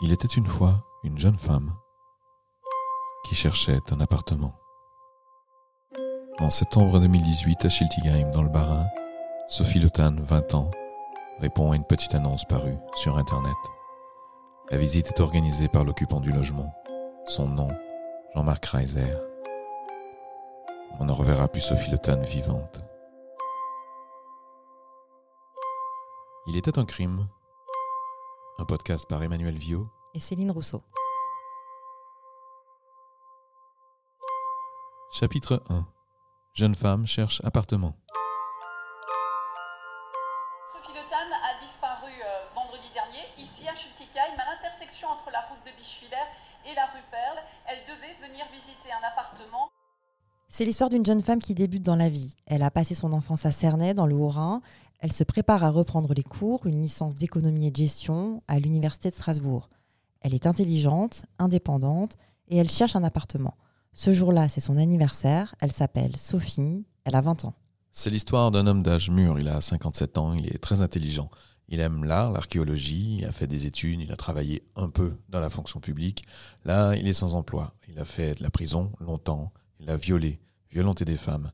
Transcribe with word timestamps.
Il 0.00 0.12
était 0.12 0.26
une 0.26 0.46
fois 0.46 0.84
une 1.04 1.18
jeune 1.18 1.38
femme 1.38 1.72
qui 3.24 3.36
cherchait 3.36 3.78
un 3.92 4.00
appartement. 4.00 4.52
En 6.40 6.50
septembre 6.50 6.98
2018, 6.98 7.64
à 7.64 7.68
Schiltigheim, 7.68 8.32
dans 8.32 8.42
le 8.42 8.48
Bas-Rhin, 8.48 8.86
Sophie 9.46 9.78
Lotan, 9.78 10.16
20 10.18 10.54
ans, 10.54 10.70
répond 11.38 11.70
à 11.70 11.76
une 11.76 11.84
petite 11.84 12.14
annonce 12.16 12.44
parue 12.44 12.76
sur 12.96 13.16
Internet. 13.16 13.54
La 14.70 14.78
visite 14.78 15.08
est 15.08 15.20
organisée 15.20 15.68
par 15.68 15.84
l'occupant 15.84 16.20
du 16.20 16.32
logement. 16.32 16.74
Son 17.26 17.46
nom, 17.46 17.68
Jean-Marc 18.34 18.64
Reiser. 18.66 19.14
On 20.98 21.04
ne 21.04 21.12
reverra 21.12 21.46
plus 21.46 21.60
Sophie 21.60 21.92
Lotan 21.92 22.20
vivante. 22.22 22.82
Il 26.48 26.56
était 26.56 26.80
un 26.80 26.84
crime. 26.84 27.28
Un 28.58 28.64
podcast 28.64 29.06
par 29.08 29.20
Emmanuel 29.22 29.58
Viau 29.58 29.88
et 30.14 30.20
Céline 30.20 30.52
Rousseau. 30.52 30.82
Chapitre 35.10 35.62
1 35.68 35.84
Jeune 36.54 36.76
femme 36.76 37.04
cherche 37.04 37.40
appartement. 37.44 37.96
C'est 50.56 50.64
l'histoire 50.64 50.88
d'une 50.88 51.04
jeune 51.04 51.20
femme 51.20 51.42
qui 51.42 51.52
débute 51.52 51.82
dans 51.82 51.96
la 51.96 52.08
vie. 52.08 52.36
Elle 52.46 52.62
a 52.62 52.70
passé 52.70 52.94
son 52.94 53.12
enfance 53.12 53.44
à 53.44 53.50
Cernay, 53.50 53.92
dans 53.92 54.06
le 54.06 54.14
Haut-Rhin. 54.14 54.62
Elle 55.00 55.12
se 55.12 55.24
prépare 55.24 55.64
à 55.64 55.70
reprendre 55.70 56.14
les 56.14 56.22
cours, 56.22 56.64
une 56.68 56.80
licence 56.80 57.16
d'économie 57.16 57.66
et 57.66 57.70
de 57.72 57.76
gestion 57.76 58.40
à 58.46 58.60
l'Université 58.60 59.10
de 59.10 59.16
Strasbourg. 59.16 59.68
Elle 60.20 60.32
est 60.32 60.46
intelligente, 60.46 61.24
indépendante 61.40 62.16
et 62.46 62.56
elle 62.56 62.70
cherche 62.70 62.94
un 62.94 63.02
appartement. 63.02 63.56
Ce 63.94 64.12
jour-là, 64.12 64.48
c'est 64.48 64.60
son 64.60 64.76
anniversaire. 64.76 65.56
Elle 65.58 65.72
s'appelle 65.72 66.16
Sophie. 66.16 66.86
Elle 67.02 67.16
a 67.16 67.20
20 67.20 67.46
ans. 67.46 67.54
C'est 67.90 68.10
l'histoire 68.10 68.52
d'un 68.52 68.68
homme 68.68 68.84
d'âge 68.84 69.10
mûr. 69.10 69.40
Il 69.40 69.48
a 69.48 69.60
57 69.60 70.18
ans. 70.18 70.34
Il 70.34 70.46
est 70.46 70.58
très 70.58 70.82
intelligent. 70.82 71.30
Il 71.66 71.80
aime 71.80 72.04
l'art, 72.04 72.30
l'archéologie. 72.30 73.16
Il 73.18 73.24
a 73.24 73.32
fait 73.32 73.48
des 73.48 73.66
études. 73.66 74.02
Il 74.02 74.12
a 74.12 74.16
travaillé 74.16 74.62
un 74.76 74.88
peu 74.88 75.16
dans 75.30 75.40
la 75.40 75.50
fonction 75.50 75.80
publique. 75.80 76.24
Là, 76.64 76.94
il 76.94 77.08
est 77.08 77.12
sans 77.12 77.34
emploi. 77.34 77.74
Il 77.88 77.98
a 77.98 78.04
fait 78.04 78.38
de 78.38 78.44
la 78.44 78.50
prison 78.50 78.92
longtemps. 79.00 79.52
Il 79.80 79.90
a 79.90 79.96
violé, 79.96 80.40
violenté 80.74 81.04
des 81.04 81.16
femmes. 81.16 81.52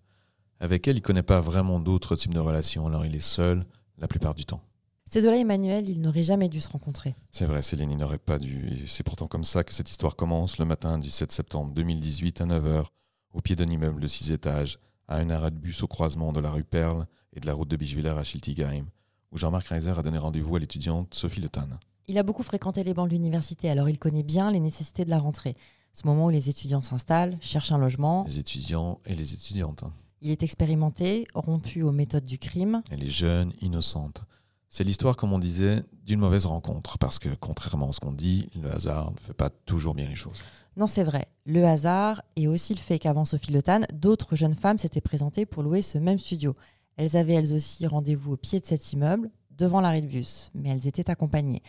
Avec 0.61 0.89
elle, 0.89 0.97
il 0.97 1.01
ne 1.01 1.05
connaît 1.05 1.23
pas 1.23 1.41
vraiment 1.41 1.79
d'autres 1.79 2.17
types 2.17 2.35
de 2.35 2.41
relations, 2.41 2.87
alors 2.87 3.05
il 3.05 3.15
est 3.15 3.21
seul 3.21 3.67
la 3.99 4.09
plupart 4.09 4.35
du 4.35 4.47
temps. 4.47 4.63
Ces 5.11 5.21
deux-là, 5.21 5.37
Emmanuel, 5.37 5.89
ils 5.89 6.01
n'auraient 6.01 6.23
jamais 6.23 6.49
dû 6.49 6.61
se 6.61 6.69
rencontrer. 6.69 7.15
C'est 7.31 7.45
vrai, 7.45 7.61
Céline, 7.61 7.91
ils 7.91 7.99
n'auraient 7.99 8.19
pas 8.19 8.39
dû. 8.39 8.87
c'est 8.87 9.03
pourtant 9.03 9.27
comme 9.27 9.45
ça 9.45 9.63
que 9.63 9.75
cette 9.75 9.91
histoire 9.91 10.17
commence 10.17 10.59
le 10.59 10.65
matin 10.65 10.99
du 10.99 11.11
7 11.11 11.33
septembre 11.33 11.73
2018 11.75 12.41
à 12.41 12.47
9h, 12.47 12.85
au 13.35 13.41
pied 13.41 13.57
d'un 13.57 13.69
immeuble 13.69 14.01
de 14.01 14.07
6 14.07 14.31
étages, 14.31 14.79
à 15.07 15.17
un 15.17 15.29
arrêt 15.29 15.51
de 15.51 15.59
bus 15.59 15.83
au 15.83 15.87
croisement 15.89 16.33
de 16.33 16.41
la 16.41 16.51
rue 16.51 16.65
Perle 16.65 17.07
et 17.35 17.41
de 17.41 17.47
la 17.47 17.53
route 17.53 17.69
de 17.69 17.77
Bischwiller 17.77 18.17
à 18.17 18.25
Schiltigheim, 18.25 18.87
où 19.33 19.37
Jean-Marc 19.37 19.69
Reiser 19.69 19.91
a 19.91 20.03
donné 20.03 20.19
rendez-vous 20.19 20.57
à 20.57 20.59
l'étudiante 20.59 21.13
Sophie 21.13 21.41
Le 21.41 21.49
Tan. 21.49 21.69
Il 22.07 22.17
a 22.17 22.23
beaucoup 22.23 22.43
fréquenté 22.43 22.85
les 22.85 22.95
bancs 22.95 23.09
de 23.09 23.15
l'université, 23.15 23.69
alors 23.69 23.89
il 23.91 23.99
connaît 23.99 24.23
bien 24.23 24.51
les 24.51 24.61
nécessités 24.61 25.05
de 25.05 25.11
la 25.11 25.19
rentrée. 25.19 25.57
Ce 25.93 26.07
moment 26.07 26.27
où 26.27 26.31
les 26.31 26.49
étudiants 26.49 26.83
s'installent, 26.83 27.37
cherchent 27.41 27.73
un 27.73 27.79
logement. 27.79 28.25
Les 28.27 28.39
étudiants 28.39 29.01
et 29.07 29.15
les 29.15 29.35
étudiantes. 29.35 29.85
Il 30.23 30.31
est 30.31 30.43
expérimenté, 30.43 31.27
rompu 31.35 31.83
aux 31.83 31.93
méthodes 31.93 32.25
du 32.25 32.39
crime. 32.39 32.83
Elle 32.91 33.03
est 33.03 33.11
jeune, 33.11 33.53
innocente. 33.61 34.23
C'est 34.69 34.85
l'histoire, 34.85 35.17
comme 35.17 35.33
on 35.33 35.39
disait, 35.39 35.83
d'une 36.05 36.21
mauvaise 36.21 36.47
rencontre, 36.47 36.99
parce 36.99 37.19
que 37.19 37.31
contrairement 37.41 37.89
à 37.89 37.93
ce 37.93 38.01
qu'on 38.01 38.13
dit, 38.13 38.49
le 38.55 38.71
hasard 38.71 39.11
ne 39.11 39.19
fait 39.19 39.33
pas 39.33 39.51
toujours 39.51 39.95
bien 39.95 40.07
les 40.07 40.15
choses. 40.15 40.39
Non, 40.77 40.87
c'est 40.87 41.03
vrai. 41.03 41.27
Le 41.45 41.65
hasard 41.65 42.23
et 42.37 42.47
aussi 42.47 42.75
le 42.75 42.79
fait 42.79 42.99
qu'avant 42.99 43.25
Sophie 43.25 43.53
Le 43.53 43.63
d'autres 43.93 44.37
jeunes 44.37 44.55
femmes 44.55 44.79
s'étaient 44.79 45.01
présentées 45.01 45.45
pour 45.45 45.63
louer 45.63 45.83
ce 45.83 45.99
même 45.99 46.19
studio. 46.19 46.55
Elles 46.97 47.17
avaient 47.17 47.35
elles 47.35 47.53
aussi 47.53 47.87
rendez-vous 47.87 48.35
au 48.35 48.37
pied 48.37 48.61
de 48.61 48.67
cet 48.67 48.93
immeuble, 48.93 49.31
devant 49.51 49.81
l'arrêt 49.81 50.03
de 50.03 50.07
bus, 50.07 50.51
mais 50.55 50.69
elles 50.69 50.87
étaient 50.87 51.11
accompagnées. 51.11 51.63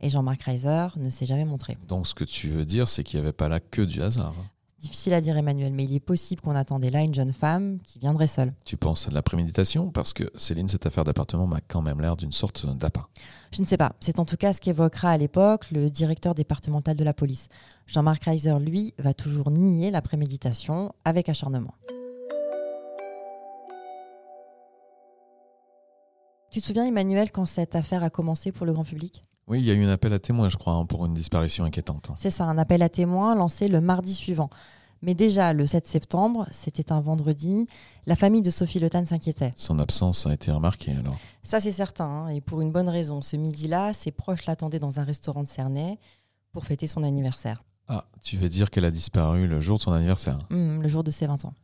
Et 0.00 0.08
Jean-Marc 0.08 0.42
Reiser 0.42 0.86
ne 0.96 1.10
s'est 1.10 1.26
jamais 1.26 1.44
montré. 1.44 1.76
Donc 1.88 2.06
ce 2.06 2.14
que 2.14 2.24
tu 2.24 2.48
veux 2.48 2.64
dire, 2.64 2.88
c'est 2.88 3.04
qu'il 3.04 3.20
n'y 3.20 3.26
avait 3.26 3.32
pas 3.32 3.48
là 3.48 3.60
que 3.60 3.82
du 3.82 4.02
hasard. 4.02 4.34
Difficile 4.80 5.12
à 5.12 5.20
dire, 5.20 5.36
Emmanuel, 5.36 5.74
mais 5.74 5.84
il 5.84 5.94
est 5.94 6.00
possible 6.00 6.40
qu'on 6.40 6.54
attendait 6.54 6.88
là 6.88 7.02
une 7.02 7.12
jeune 7.12 7.34
femme 7.34 7.80
qui 7.84 7.98
viendrait 7.98 8.26
seule. 8.26 8.54
Tu 8.64 8.78
penses 8.78 9.06
à 9.06 9.10
de 9.10 9.14
la 9.14 9.20
préméditation? 9.20 9.90
Parce 9.90 10.14
que 10.14 10.24
Céline, 10.38 10.68
cette 10.68 10.86
affaire 10.86 11.04
d'appartement 11.04 11.46
m'a 11.46 11.60
quand 11.60 11.82
même 11.82 12.00
l'air 12.00 12.16
d'une 12.16 12.32
sorte 12.32 12.64
d'appât. 12.64 13.06
Je 13.52 13.60
ne 13.60 13.66
sais 13.66 13.76
pas. 13.76 13.92
C'est 14.00 14.18
en 14.18 14.24
tout 14.24 14.38
cas 14.38 14.54
ce 14.54 14.60
qu'évoquera 14.62 15.10
à 15.10 15.18
l'époque 15.18 15.70
le 15.70 15.90
directeur 15.90 16.34
départemental 16.34 16.96
de 16.96 17.04
la 17.04 17.12
police. 17.12 17.48
Jean-Marc 17.86 18.24
Reiser, 18.24 18.58
lui, 18.58 18.94
va 18.98 19.12
toujours 19.12 19.50
nier 19.50 19.90
la 19.90 20.00
préméditation 20.00 20.94
avec 21.04 21.28
acharnement. 21.28 21.74
Tu 26.50 26.62
te 26.62 26.66
souviens, 26.66 26.86
Emmanuel, 26.86 27.32
quand 27.32 27.44
cette 27.44 27.74
affaire 27.74 28.02
a 28.02 28.08
commencé 28.08 28.50
pour 28.50 28.64
le 28.64 28.72
grand 28.72 28.84
public? 28.84 29.24
Oui, 29.50 29.58
il 29.58 29.64
y 29.66 29.70
a 29.70 29.74
eu 29.74 29.84
un 29.84 29.90
appel 29.90 30.12
à 30.12 30.20
témoins, 30.20 30.48
je 30.48 30.56
crois, 30.56 30.74
hein, 30.74 30.86
pour 30.86 31.04
une 31.06 31.12
disparition 31.12 31.64
inquiétante. 31.64 32.10
C'est 32.16 32.30
ça, 32.30 32.44
un 32.44 32.56
appel 32.56 32.82
à 32.82 32.88
témoins 32.88 33.34
lancé 33.34 33.66
le 33.66 33.80
mardi 33.80 34.14
suivant. 34.14 34.48
Mais 35.02 35.14
déjà, 35.14 35.52
le 35.52 35.66
7 35.66 35.88
septembre, 35.88 36.46
c'était 36.50 36.92
un 36.92 37.00
vendredi, 37.00 37.66
la 38.06 38.14
famille 38.14 38.42
de 38.42 38.50
Sophie 38.50 38.78
Le 38.78 38.88
s'inquiétait. 39.06 39.52
Son 39.56 39.78
absence 39.78 40.26
a 40.26 40.34
été 40.34 40.52
remarquée 40.52 40.92
alors 40.92 41.18
Ça, 41.42 41.58
c'est 41.58 41.72
certain, 41.72 42.04
hein, 42.04 42.28
et 42.28 42.40
pour 42.40 42.60
une 42.60 42.70
bonne 42.70 42.88
raison. 42.88 43.22
Ce 43.22 43.36
midi-là, 43.36 43.92
ses 43.92 44.12
proches 44.12 44.46
l'attendaient 44.46 44.78
dans 44.78 45.00
un 45.00 45.04
restaurant 45.04 45.42
de 45.42 45.48
Cernay 45.48 45.98
pour 46.52 46.64
fêter 46.64 46.86
son 46.86 47.02
anniversaire. 47.02 47.64
Ah, 47.88 48.04
tu 48.22 48.36
veux 48.36 48.48
dire 48.48 48.70
qu'elle 48.70 48.84
a 48.84 48.90
disparu 48.92 49.48
le 49.48 49.58
jour 49.58 49.78
de 49.78 49.82
son 49.82 49.92
anniversaire? 49.92 50.38
Mmh, 50.50 50.82
Le 50.82 50.88
jour 50.88 51.02
de 51.02 51.10
ses 51.10 51.26
20 51.26 51.44
ans. 51.46 51.54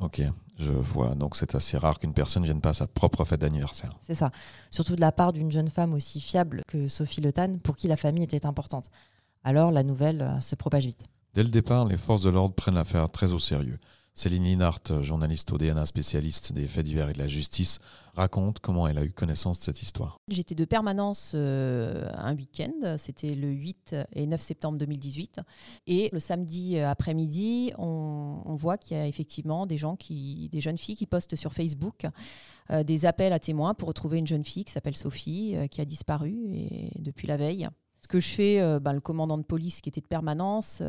Ok, 0.00 0.22
je 0.58 0.72
vois. 0.72 1.14
Donc 1.14 1.36
c'est 1.36 1.54
assez 1.54 1.76
rare 1.76 1.98
qu'une 1.98 2.12
personne 2.12 2.44
vienne 2.44 2.60
pas 2.60 2.70
à 2.70 2.74
sa 2.74 2.86
propre 2.86 3.24
fête 3.24 3.40
d'anniversaire. 3.40 3.90
C'est 4.00 4.14
ça. 4.14 4.30
Surtout 4.70 4.94
de 4.94 5.00
la 5.00 5.12
part 5.12 5.32
d'une 5.32 5.50
jeune 5.50 5.68
femme 5.68 5.92
aussi 5.94 6.20
fiable 6.20 6.62
que 6.68 6.88
Sophie 6.88 7.20
Le 7.20 7.32
pour 7.58 7.76
qui 7.76 7.88
la 7.88 7.96
famille 7.96 8.24
était 8.24 8.46
importante. 8.46 8.86
Alors 9.44 9.70
la 9.70 9.82
nouvelle 9.82 10.22
euh, 10.22 10.40
se 10.40 10.54
propage 10.54 10.86
vite. 10.86 11.06
Dès 11.34 11.42
le 11.42 11.50
départ, 11.50 11.84
les 11.84 11.96
forces 11.96 12.22
de 12.22 12.30
l'ordre 12.30 12.54
prennent 12.54 12.74
l'affaire 12.74 13.08
très 13.10 13.32
au 13.32 13.38
sérieux. 13.38 13.78
Céline 14.18 14.42
Linhart, 14.42 15.00
journaliste 15.00 15.52
au 15.52 15.58
DNA 15.58 15.86
spécialiste 15.86 16.52
des 16.52 16.66
faits 16.66 16.84
divers 16.84 17.08
et 17.08 17.12
de 17.12 17.20
la 17.20 17.28
justice, 17.28 17.78
raconte 18.14 18.58
comment 18.58 18.88
elle 18.88 18.98
a 18.98 19.04
eu 19.04 19.12
connaissance 19.12 19.60
de 19.60 19.64
cette 19.64 19.80
histoire. 19.80 20.18
J'étais 20.26 20.56
de 20.56 20.64
permanence 20.64 21.34
euh, 21.36 22.10
un 22.14 22.34
week-end, 22.34 22.96
c'était 22.96 23.36
le 23.36 23.46
8 23.46 23.94
et 24.14 24.26
9 24.26 24.40
septembre 24.40 24.76
2018. 24.76 25.40
Et 25.86 26.10
le 26.12 26.18
samedi 26.18 26.78
euh, 26.78 26.90
après-midi, 26.90 27.72
on, 27.78 28.56
voit 28.56 28.76
qu'il 28.76 28.96
y 28.96 29.00
a 29.00 29.06
effectivement 29.06 29.66
des 29.66 29.76
gens, 29.76 29.94
qui, 29.94 30.48
des 30.50 30.60
jeunes 30.60 30.78
filles 30.78 30.96
qui 30.96 31.06
postent 31.06 31.36
sur 31.36 31.52
Facebook 31.52 32.04
euh, 32.70 32.82
des 32.82 33.06
appels 33.06 33.32
à 33.32 33.38
témoins 33.38 33.72
pour 33.72 33.86
retrouver 33.86 34.18
une 34.18 34.26
jeune 34.26 34.44
fille 34.44 34.64
qui 34.64 34.72
s'appelle 34.72 34.96
Sophie, 34.96 35.54
qui 35.70 35.80
a 35.80 35.84
disparu 35.84 36.34
et, 36.54 36.90
depuis 36.98 37.28
la 37.28 37.36
veille. 37.36 37.68
Ce 38.02 38.08
que 38.08 38.18
je 38.18 38.28
fais, 38.28 38.80
ben, 38.80 38.94
le 38.94 39.00
commandant 39.00 39.38
de 39.38 39.44
police 39.44 39.80
qui 39.80 39.90
était 39.90 40.00
de 40.00 40.06
permanence, 40.06 40.82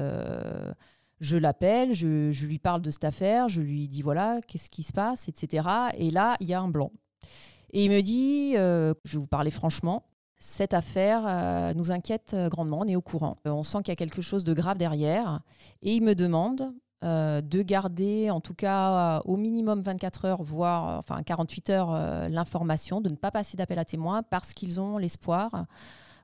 je 1.20 1.38
l'appelle, 1.38 1.94
je, 1.94 2.46
lui 2.46 2.60
parle 2.60 2.82
de 2.82 2.92
cette 2.92 3.04
affaire, 3.04 3.50
je 3.50 3.62
lui 3.62 3.88
dis 3.88 4.02
voilà, 4.02 4.40
qu'est-ce 4.48 4.70
qui 4.70 4.84
se 4.84 4.94
passe, 4.94 5.28
etc. 5.28 5.68
Et 5.98 6.12
là, 6.12 6.36
il 6.40 6.48
y 6.48 6.54
a 6.54 6.62
un 6.62 6.70
blanc. 6.70 6.92
Et 7.72 7.86
il 7.86 7.92
me 7.92 8.02
dit, 8.02 8.54
euh, 8.58 8.94
je 9.06 9.14
vais 9.14 9.22
vous 9.22 9.28
parler 9.28 9.52
franchement, 9.52 10.04
cette 10.40 10.74
affaire 10.74 11.24
euh, 11.28 11.74
nous 11.74 11.92
inquiète 11.92 12.36
grandement, 12.50 12.80
on 12.80 12.88
est 12.88 12.96
au 12.96 13.02
courant. 13.02 13.38
Euh, 13.46 13.52
on 13.52 13.64
sent 13.64 13.80
qu'il 13.80 13.90
y 13.90 13.92
a 13.92 13.98
quelque 13.98 14.22
chose 14.22 14.44
de 14.44 14.54
grave 14.54 14.78
derrière. 14.78 15.42
Et 15.82 15.96
il 15.96 16.04
me 16.04 16.16
demande 16.16 16.74
de 17.02 17.62
garder, 17.62 18.30
en 18.30 18.42
tout 18.42 18.54
cas 18.54 19.22
au 19.24 19.38
minimum 19.38 19.82
24 19.82 20.26
heures, 20.26 20.44
voire 20.44 21.00
enfin 21.00 21.24
48 21.24 21.70
heures, 21.70 22.30
l'information, 22.30 23.00
de 23.00 23.08
ne 23.08 23.16
pas 23.16 23.32
passer 23.32 23.56
d'appel 23.56 23.80
à 23.80 23.86
témoins 23.86 24.22
parce 24.22 24.54
qu'ils 24.54 24.82
ont 24.82 24.98
l'espoir 24.98 25.66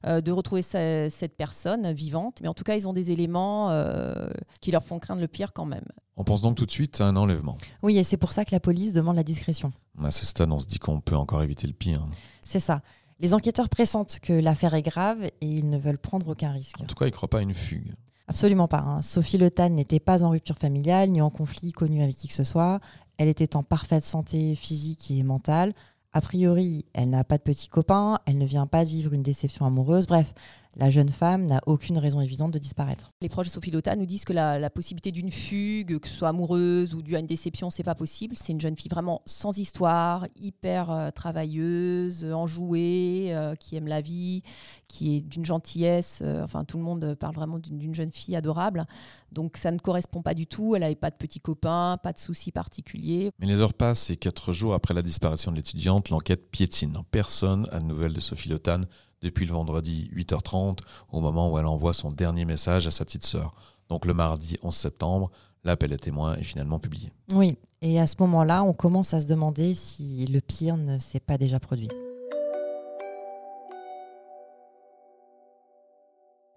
euh, 0.06 0.22
de 0.22 0.32
retrouver 0.32 0.62
cette 0.62 1.36
personne 1.38 1.92
vivante. 1.92 2.40
Mais 2.42 2.48
en 2.48 2.54
tout 2.54 2.64
cas, 2.64 2.76
ils 2.76 2.88
ont 2.88 2.94
des 2.94 3.12
éléments 3.12 3.72
euh, 3.72 4.30
qui 4.62 4.72
leur 4.72 4.84
font 4.84 5.00
craindre 5.00 5.22
le 5.22 5.28
pire 5.28 5.54
quand 5.54 5.66
même. 5.66 5.86
On 6.18 6.24
pense 6.24 6.42
donc 6.42 6.56
tout 6.56 6.66
de 6.66 6.72
suite 6.72 7.02
à 7.02 7.08
un 7.08 7.16
enlèvement. 7.16 7.58
Oui, 7.84 7.98
et 7.98 8.04
c'est 8.04 8.18
pour 8.18 8.32
ça 8.32 8.46
que 8.46 8.52
la 8.52 8.60
police 8.60 8.94
demande 8.94 9.16
la 9.16 9.24
discrétion. 9.24 9.74
À 10.04 10.12
ce 10.12 10.26
stade, 10.26 10.52
on 10.52 10.60
se 10.60 10.68
dit 10.68 10.80
qu'on 10.80 11.02
peut 11.02 11.16
encore 11.16 11.44
éviter 11.44 11.68
le 11.68 11.74
pire. 11.74 12.06
C'est 12.46 12.60
ça. 12.60 12.82
Les 13.20 13.34
enquêteurs 13.34 13.70
pressentent 13.70 14.20
que 14.22 14.34
l'affaire 14.34 14.74
est 14.74 14.82
grave 14.82 15.24
et 15.24 15.34
ils 15.42 15.70
ne 15.70 15.78
veulent 15.78 15.98
prendre 15.98 16.28
aucun 16.28 16.52
risque. 16.52 16.80
En 16.82 16.86
tout 16.86 16.96
cas, 16.96 17.06
ils 17.06 17.10
ne 17.10 17.16
croient 17.16 17.30
pas 17.30 17.40
à 17.40 17.42
une 17.42 17.54
fugue. 17.54 17.94
Absolument 18.28 18.68
pas. 18.68 18.80
Hein. 18.80 19.02
Sophie 19.02 19.38
Le 19.38 19.50
n'était 19.70 20.00
pas 20.00 20.24
en 20.24 20.30
rupture 20.30 20.58
familiale 20.58 21.10
ni 21.12 21.22
en 21.22 21.30
conflit 21.30 21.72
connu 21.72 22.02
avec 22.02 22.16
qui 22.16 22.28
que 22.28 22.34
ce 22.34 22.44
soit. 22.44 22.80
Elle 23.18 23.28
était 23.28 23.56
en 23.56 23.64
parfaite 23.64 24.04
santé 24.04 24.56
physique 24.56 25.12
et 25.12 25.24
mentale. 25.24 25.74
A 26.16 26.22
priori, 26.22 26.86
elle 26.94 27.10
n'a 27.10 27.26
pas 27.26 27.38
de 27.38 27.44
petit 27.44 27.68
copain, 27.68 28.20
elle 28.26 28.38
ne 28.38 28.46
vient 28.46 28.68
pas 28.68 28.86
de 28.86 28.90
vivre 28.90 29.12
une 29.12 29.22
déception 29.22 29.66
amoureuse. 29.66 30.08
Bref, 30.08 30.34
La 30.78 30.90
jeune 30.90 31.08
femme 31.08 31.48
n'a 31.48 31.62
aucune 31.68 31.98
raison 31.98 32.20
évidente 32.20 32.52
de 32.52 32.60
disparaître. 32.60 33.12
Les 33.22 33.30
proches 33.30 33.48
de 33.48 33.52
Sophie 33.52 33.72
Lotta 33.72 33.96
nous 33.96 34.06
disent 34.06 34.26
que 34.26 34.34
la, 34.34 34.60
la 34.60 34.70
possibilité 34.70 35.14
d'une 35.14 35.32
fugue, 35.32 36.00
que 36.00 36.08
ce 36.08 36.16
soit 36.16 36.28
amoureuse 36.28 36.94
ou 36.94 37.02
due 37.02 37.16
à 37.16 37.20
une 37.20 37.28
déception, 37.28 37.70
c'est 37.70 37.84
pas 37.84 37.96
possible. 37.96 38.36
C'est 38.38 38.52
une 38.52 38.60
jeune 38.60 38.76
fille 38.76 38.90
vraiment 38.90 39.22
sans 39.26 39.58
histoire, 39.58 40.28
hyper 40.38 40.92
euh, 40.92 41.12
travailleuse, 41.12 42.26
enjouée, 42.26 43.28
euh, 43.30 43.56
qui 43.56 43.78
aime 43.78 43.88
la 43.88 44.02
vie, 44.02 44.44
qui 44.90 45.16
est 45.16 45.22
d'une 45.22 45.46
gentillesse. 45.46 46.20
euh, 46.22 46.44
enfin, 46.44 46.66
tout 46.66 46.78
le 46.78 46.84
monde 46.84 47.16
parle 47.16 47.36
vraiment 47.36 47.58
d'une 47.60 47.96
jeune 47.96 48.12
fille 48.12 48.36
adorable. 48.36 48.86
Donc, 49.32 49.56
ça 49.56 49.72
ne 49.72 49.80
correspond 49.80 50.22
pas 50.22 50.34
du 50.34 50.46
tout. 50.46 50.76
Elle 50.76 50.82
n'avait 50.82 50.96
pas 50.96 51.10
de 51.10 51.16
petits 51.16 51.40
copains, 51.40 51.98
pas 52.04 52.12
de 52.12 52.20
soucis 52.20 52.52
particuliers. 52.52 53.32
Mais 53.40 53.48
les 53.48 53.62
heures 53.62 53.74
passent 53.74 54.10
et 54.10 54.18
quatre 54.18 54.52
jours 54.52 54.74
après 54.74 54.94
la 54.94 55.02
disparition 55.02 55.52
de 55.52 55.56
l'étudiante, 55.56 56.10
l'enquête 56.10 56.52
piétine. 56.52 56.94
Personne 57.12 57.66
n'a 57.72 57.80
de 57.80 57.86
nouvelles 57.86 58.14
de 58.14 58.20
Sophie 58.20 58.50
Lotan 58.50 58.82
depuis 59.26 59.46
le 59.46 59.54
vendredi 59.54 60.10
8h30, 60.16 60.80
au 61.12 61.20
moment 61.20 61.52
où 61.52 61.58
elle 61.58 61.66
envoie 61.66 61.94
son 61.94 62.12
dernier 62.12 62.46
message 62.46 62.88
à 62.88 62.92
sa 62.92 63.04
petite 63.04 63.26
sœur. 63.26 63.54
Donc 63.90 64.06
le 64.06 64.14
mardi 64.14 64.58
11 64.62 64.74
septembre, 64.74 65.32
l'appel 65.64 65.92
à 65.94 65.98
témoins 65.98 66.36
est 66.36 66.44
finalement 66.44 66.80
publié. 66.80 67.12
Oui, 67.34 67.58
et 67.82 68.00
à 68.00 68.08
ce 68.08 68.16
moment-là, 68.20 68.64
on 68.64 68.74
commence 68.74 69.14
à 69.14 69.20
se 69.20 69.28
demander 69.28 69.74
si 69.74 70.26
le 70.28 70.40
pire 70.42 70.78
ne 70.78 71.00
s'est 71.00 71.20
pas 71.20 71.38
déjà 71.38 71.60
produit. 71.60 71.90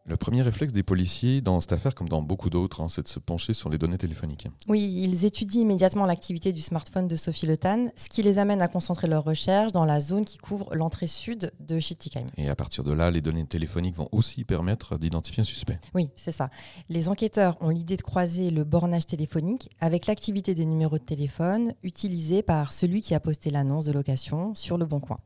Le 0.09 0.17
premier 0.17 0.41
réflexe 0.41 0.73
des 0.73 0.83
policiers 0.83 1.43
dans 1.43 1.61
cette 1.61 1.75
affaire, 1.75 1.95
comme 1.95 2.09
dans 2.09 2.23
beaucoup 2.23 2.49
d'autres, 2.49 2.81
hein, 2.81 2.89
c'est 2.89 3.03
de 3.03 3.09
se 3.09 3.19
pencher 3.19 3.53
sur 3.53 3.69
les 3.69 3.77
données 3.77 3.99
téléphoniques. 3.99 4.47
Oui, 4.67 4.81
ils 5.03 5.27
étudient 5.27 5.61
immédiatement 5.61 6.07
l'activité 6.07 6.55
du 6.55 6.63
smartphone 6.63 7.09
de 7.09 7.15
Sophie 7.15 7.45
Le 7.45 7.59
Tan, 7.59 7.89
ce 7.95 8.09
qui 8.09 8.23
les 8.23 8.39
amène 8.39 8.63
à 8.63 8.69
concentrer 8.69 9.07
leurs 9.07 9.25
recherches 9.25 9.73
dans 9.73 9.85
la 9.85 10.01
zone 10.01 10.25
qui 10.25 10.39
couvre 10.39 10.75
l'entrée 10.75 11.09
sud 11.09 11.53
de 11.61 11.79
Schiltigheim. 11.79 12.25
Et 12.39 12.49
à 12.49 12.57
partir 12.57 12.85
de 12.85 12.93
là, 12.93 13.11
les 13.11 13.21
données 13.21 13.45
téléphoniques 13.45 13.97
vont 13.97 14.09
aussi 14.11 14.47
permettre 14.47 14.97
d'identifier 14.97 15.43
un 15.43 15.45
suspect. 15.45 15.79
Oui, 15.95 16.09
c'est 16.17 16.33
ça. 16.33 16.49
Les 16.89 17.11
enquêteurs 17.11 17.59
ont 17.61 17.69
l'idée 17.69 17.99
de 17.99 18.03
croiser 18.03 18.51
le 18.51 18.65
bornage 18.65 19.05
téléphonique 19.05 19.69
avec 19.79 20.07
l'activité 20.07 20.55
des 20.55 20.65
numéros 20.65 20.97
de 20.97 21.05
téléphone 21.05 21.75
utilisés 21.83 22.41
par 22.43 22.73
celui 22.73 23.03
qui 23.03 23.15
a 23.15 23.21
posté 23.21 23.51
l'annonce 23.51 23.85
de 23.85 23.93
location 23.93 24.55
sur 24.55 24.79
le 24.79 24.87
Bon 24.87 25.01
Coin. 25.01 25.19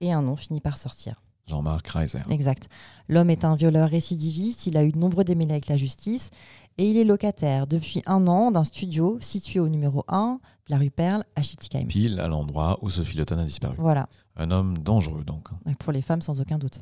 Et 0.00 0.12
un 0.12 0.22
nom 0.22 0.36
finit 0.36 0.60
par 0.60 0.78
sortir. 0.78 1.20
Jean-Marc 1.46 1.86
Reiser. 1.88 2.20
Exact. 2.30 2.68
L'homme 3.08 3.30
est 3.30 3.44
un 3.44 3.54
violeur 3.56 3.88
récidiviste, 3.90 4.66
il 4.66 4.76
a 4.76 4.84
eu 4.84 4.92
de 4.92 4.98
nombreux 4.98 5.24
démêlés 5.24 5.52
avec 5.52 5.66
la 5.68 5.76
justice 5.76 6.30
et 6.78 6.88
il 6.90 6.96
est 6.96 7.04
locataire 7.04 7.66
depuis 7.66 8.02
un 8.06 8.26
an 8.26 8.50
d'un 8.50 8.64
studio 8.64 9.18
situé 9.20 9.60
au 9.60 9.68
numéro 9.68 10.04
1 10.08 10.38
de 10.66 10.70
la 10.70 10.78
rue 10.78 10.90
Perle 10.90 11.24
à 11.36 11.42
Schiltigheim. 11.42 11.86
Pile 11.86 12.20
à 12.20 12.28
l'endroit 12.28 12.78
où 12.82 12.88
Sophie 12.88 13.16
Lotan 13.18 13.38
a 13.38 13.44
disparu. 13.44 13.74
Voilà, 13.78 14.08
Un 14.36 14.50
homme 14.50 14.78
dangereux 14.78 15.24
donc. 15.24 15.48
pour 15.78 15.92
les 15.92 16.02
femmes 16.02 16.22
sans 16.22 16.40
aucun 16.40 16.58
doute. 16.58 16.80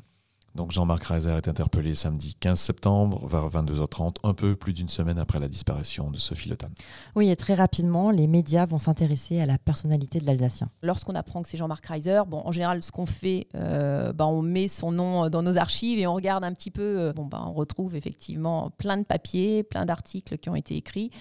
Donc 0.55 0.71
Jean-Marc 0.71 1.03
Reiser 1.03 1.31
est 1.31 1.47
interpellé 1.47 1.93
samedi 1.93 2.35
15 2.39 2.59
septembre 2.59 3.27
vers 3.27 3.47
22h30, 3.49 4.15
un 4.23 4.33
peu 4.33 4.55
plus 4.55 4.73
d'une 4.73 4.89
semaine 4.89 5.17
après 5.19 5.39
la 5.39 5.47
disparition 5.47 6.11
de 6.11 6.17
Sophie 6.17 6.49
Lotan. 6.49 6.67
Oui, 7.15 7.29
et 7.29 7.35
très 7.35 7.53
rapidement, 7.53 8.11
les 8.11 8.27
médias 8.27 8.65
vont 8.65 8.79
s'intéresser 8.79 9.39
à 9.39 9.45
la 9.45 9.57
personnalité 9.57 10.19
de 10.19 10.25
l'Alsacien. 10.25 10.67
Lorsqu'on 10.81 11.15
apprend 11.15 11.41
que 11.41 11.49
c'est 11.49 11.57
Jean-Marc 11.57 11.85
Reiser, 11.85 12.21
bon, 12.27 12.41
en 12.45 12.51
général, 12.51 12.83
ce 12.83 12.91
qu'on 12.91 13.05
fait, 13.05 13.47
euh, 13.55 14.13
bah, 14.13 14.27
on 14.27 14.41
met 14.41 14.67
son 14.67 14.91
nom 14.91 15.29
dans 15.29 15.41
nos 15.41 15.57
archives 15.57 15.99
et 15.99 16.07
on 16.07 16.13
regarde 16.13 16.43
un 16.43 16.53
petit 16.53 16.71
peu. 16.71 16.81
euh, 16.99 17.13
bon, 17.13 17.25
bah, 17.25 17.43
on 17.45 17.53
retrouve 17.53 17.95
effectivement 17.95 18.71
plein 18.77 18.97
de 18.97 19.03
papiers, 19.03 19.63
plein 19.63 19.85
d'articles 19.85 20.37
qui 20.37 20.49
ont 20.49 20.55
été 20.55 20.75
écrits. 20.75 21.11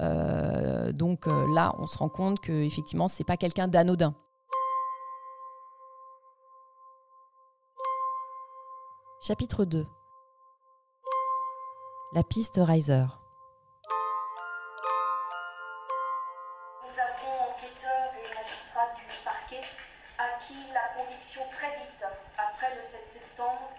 Euh, 0.00 0.92
donc 0.92 1.26
euh, 1.26 1.46
là, 1.54 1.74
on 1.78 1.86
se 1.86 1.98
rend 1.98 2.08
compte 2.08 2.40
que 2.40 2.52
effectivement, 2.52 3.08
c'est 3.08 3.24
pas 3.24 3.36
quelqu'un 3.36 3.68
d'anodin. 3.68 4.14
Chapitre 9.20 9.64
2 9.64 9.84
La 12.12 12.22
piste 12.22 12.60
Reiser. 12.62 13.04
Nous 16.84 16.98
avons, 17.00 17.50
enquêteurs 17.50 18.12
et 18.14 18.34
magistrats 18.34 18.94
du 18.94 19.02
parquet, 19.24 19.60
acquis 20.18 20.70
la 20.72 20.94
conviction 20.94 21.42
très 21.50 21.66
vite, 21.78 22.04
après 22.38 22.76
le 22.76 22.80
7 22.80 23.00
septembre, 23.08 23.72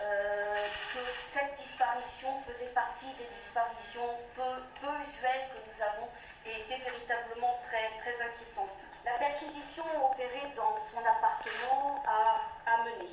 euh, 0.00 0.66
que 0.94 1.00
cette 1.32 1.56
disparition 1.58 2.28
faisait 2.46 2.72
partie 2.72 3.12
des 3.18 3.26
disparitions 3.36 4.08
peu, 4.36 4.62
peu 4.80 4.94
usuelles 5.02 5.50
que 5.50 5.58
nous 5.58 5.82
avons 5.82 6.08
et 6.46 6.60
était 6.60 6.78
véritablement 6.78 7.58
très, 7.64 7.90
très 7.98 8.14
inquiétante. 8.22 8.78
La 9.04 9.18
perquisition 9.18 9.84
opérée 10.08 10.54
dans 10.54 10.78
son 10.78 11.00
appartement 11.00 12.00
a 12.06 12.40
amené, 12.78 13.10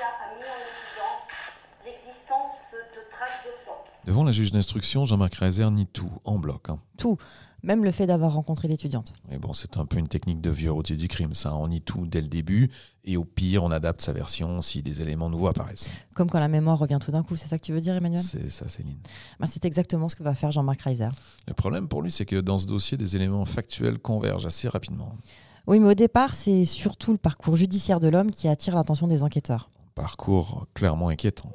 ou 0.00 0.06
en 0.06 0.16
tout 0.16 0.20
cas 0.20 0.26
a 0.26 0.34
mis 0.36 0.44
en 0.44 0.60
évidence, 0.60 1.24
l'existence 1.84 2.52
de 2.72 3.10
traces 3.10 3.44
de 3.44 3.52
sang. 3.64 3.84
Devant 4.06 4.24
la 4.24 4.32
juge 4.32 4.50
d'instruction, 4.52 5.04
Jean-Marc 5.04 5.34
Reiser 5.34 5.70
nie 5.70 5.86
tout, 5.86 6.10
en 6.24 6.38
bloc. 6.38 6.70
hein. 6.70 6.78
Tout, 6.96 7.16
même 7.62 7.84
le 7.84 7.90
fait 7.90 8.06
d'avoir 8.06 8.32
rencontré 8.32 8.66
l'étudiante. 8.66 9.12
Mais 9.28 9.36
bon, 9.38 9.52
c'est 9.52 9.76
un 9.76 9.84
peu 9.84 9.98
une 9.98 10.08
technique 10.08 10.40
de 10.40 10.50
vieux 10.50 10.72
routier 10.72 10.96
du 10.96 11.06
crime, 11.08 11.34
ça. 11.34 11.54
On 11.54 11.68
nie 11.68 11.82
tout 11.82 12.06
dès 12.06 12.22
le 12.22 12.28
début, 12.28 12.70
et 13.04 13.18
au 13.18 13.24
pire, 13.24 13.62
on 13.62 13.70
adapte 13.70 14.00
sa 14.00 14.12
version 14.14 14.62
si 14.62 14.82
des 14.82 15.02
éléments 15.02 15.28
nouveaux 15.28 15.48
apparaissent. 15.48 15.90
Comme 16.14 16.30
quand 16.30 16.40
la 16.40 16.48
mémoire 16.48 16.78
revient 16.78 16.98
tout 17.00 17.10
d'un 17.10 17.22
coup, 17.22 17.36
c'est 17.36 17.46
ça 17.48 17.58
que 17.58 17.62
tu 17.62 17.72
veux 17.72 17.80
dire, 17.80 17.94
Emmanuel? 17.94 18.22
C'est 18.22 18.48
ça, 18.48 18.66
Céline. 18.68 18.98
Bah, 19.38 19.46
C'est 19.50 19.64
exactement 19.66 20.08
ce 20.08 20.16
que 20.16 20.22
va 20.22 20.34
faire 20.34 20.50
Jean-Marc 20.50 20.80
Reiser. 20.80 21.08
Le 21.46 21.52
problème 21.54 21.86
pour 21.86 22.00
lui, 22.00 22.10
c'est 22.10 22.24
que 22.24 22.40
dans 22.40 22.58
ce 22.58 22.66
dossier, 22.66 22.96
des 22.96 23.16
éléments 23.16 23.44
factuels 23.44 23.98
convergent 23.98 24.46
assez 24.46 24.68
rapidement. 24.68 25.14
Oui, 25.66 25.78
mais 25.78 25.90
au 25.90 25.94
départ, 25.94 26.34
c'est 26.34 26.64
surtout 26.64 27.12
le 27.12 27.18
parcours 27.18 27.54
judiciaire 27.56 28.00
de 28.00 28.08
l'homme 28.08 28.30
qui 28.30 28.48
attire 28.48 28.74
l'attention 28.74 29.06
des 29.06 29.22
enquêteurs. 29.22 29.68
Parcours 30.00 30.66
clairement 30.72 31.10
inquiétant. 31.10 31.52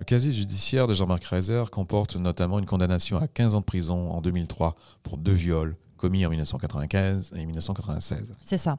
Le 0.00 0.04
casier 0.04 0.32
judiciaire 0.32 0.88
de 0.88 0.94
Jean-Marc 0.94 1.22
Reiser 1.22 1.62
comporte 1.70 2.16
notamment 2.16 2.58
une 2.58 2.66
condamnation 2.66 3.18
à 3.18 3.28
15 3.28 3.54
ans 3.54 3.60
de 3.60 3.64
prison 3.64 4.10
en 4.10 4.20
2003 4.20 4.74
pour 5.04 5.18
deux 5.18 5.34
viols 5.34 5.76
commis 5.96 6.26
en 6.26 6.30
1995 6.30 7.32
et 7.36 7.46
1996. 7.46 8.34
C'est 8.40 8.58
ça. 8.58 8.78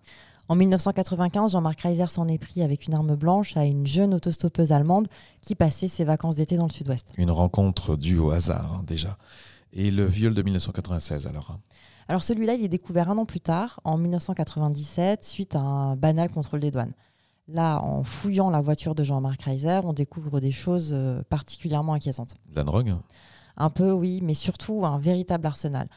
En 0.49 0.57
1995, 0.57 1.53
Jean-Marc 1.53 1.79
Reiser 1.79 2.07
s'en 2.07 2.27
est 2.27 2.37
pris 2.37 2.63
avec 2.63 2.87
une 2.87 2.93
arme 2.93 3.15
blanche 3.15 3.55
à 3.55 3.63
une 3.63 3.87
jeune 3.87 4.13
autostoppeuse 4.13 4.73
allemande 4.73 5.07
qui 5.41 5.55
passait 5.55 5.87
ses 5.87 6.03
vacances 6.03 6.35
d'été 6.35 6.57
dans 6.57 6.67
le 6.67 6.73
sud-ouest. 6.73 7.07
Une 7.17 7.31
rencontre 7.31 7.95
due 7.95 8.17
au 8.17 8.31
hasard, 8.31 8.73
hein, 8.73 8.83
déjà. 8.85 9.17
Et 9.73 9.91
le 9.91 10.05
viol 10.05 10.33
de 10.33 10.41
1996, 10.41 11.27
alors. 11.27 11.51
hein. 11.51 11.59
Alors 12.07 12.23
celui-là, 12.23 12.53
il 12.55 12.63
est 12.63 12.67
découvert 12.67 13.09
un 13.09 13.17
an 13.17 13.25
plus 13.25 13.39
tard, 13.39 13.79
en 13.83 13.97
1997, 13.97 15.23
suite 15.23 15.55
à 15.55 15.59
un 15.59 15.95
banal 15.95 16.29
contrôle 16.29 16.59
des 16.59 16.71
douanes. 16.71 16.93
Là, 17.47 17.79
en 17.81 18.03
fouillant 18.03 18.49
la 18.49 18.61
voiture 18.61 18.95
de 18.95 19.03
Jean-Marc 19.03 19.43
Reiser, 19.43 19.79
on 19.83 19.93
découvre 19.93 20.39
des 20.39 20.51
choses 20.51 20.91
euh, 20.93 21.21
particulièrement 21.29 21.93
inquiétantes. 21.93 22.35
De 22.49 22.55
la 22.55 22.63
drogue 22.63 22.95
Un 23.57 23.69
peu, 23.69 23.91
oui, 23.91 24.19
mais 24.23 24.33
surtout 24.33 24.85
un 24.85 24.97
véritable 24.99 25.45
arsenal. 25.47 25.87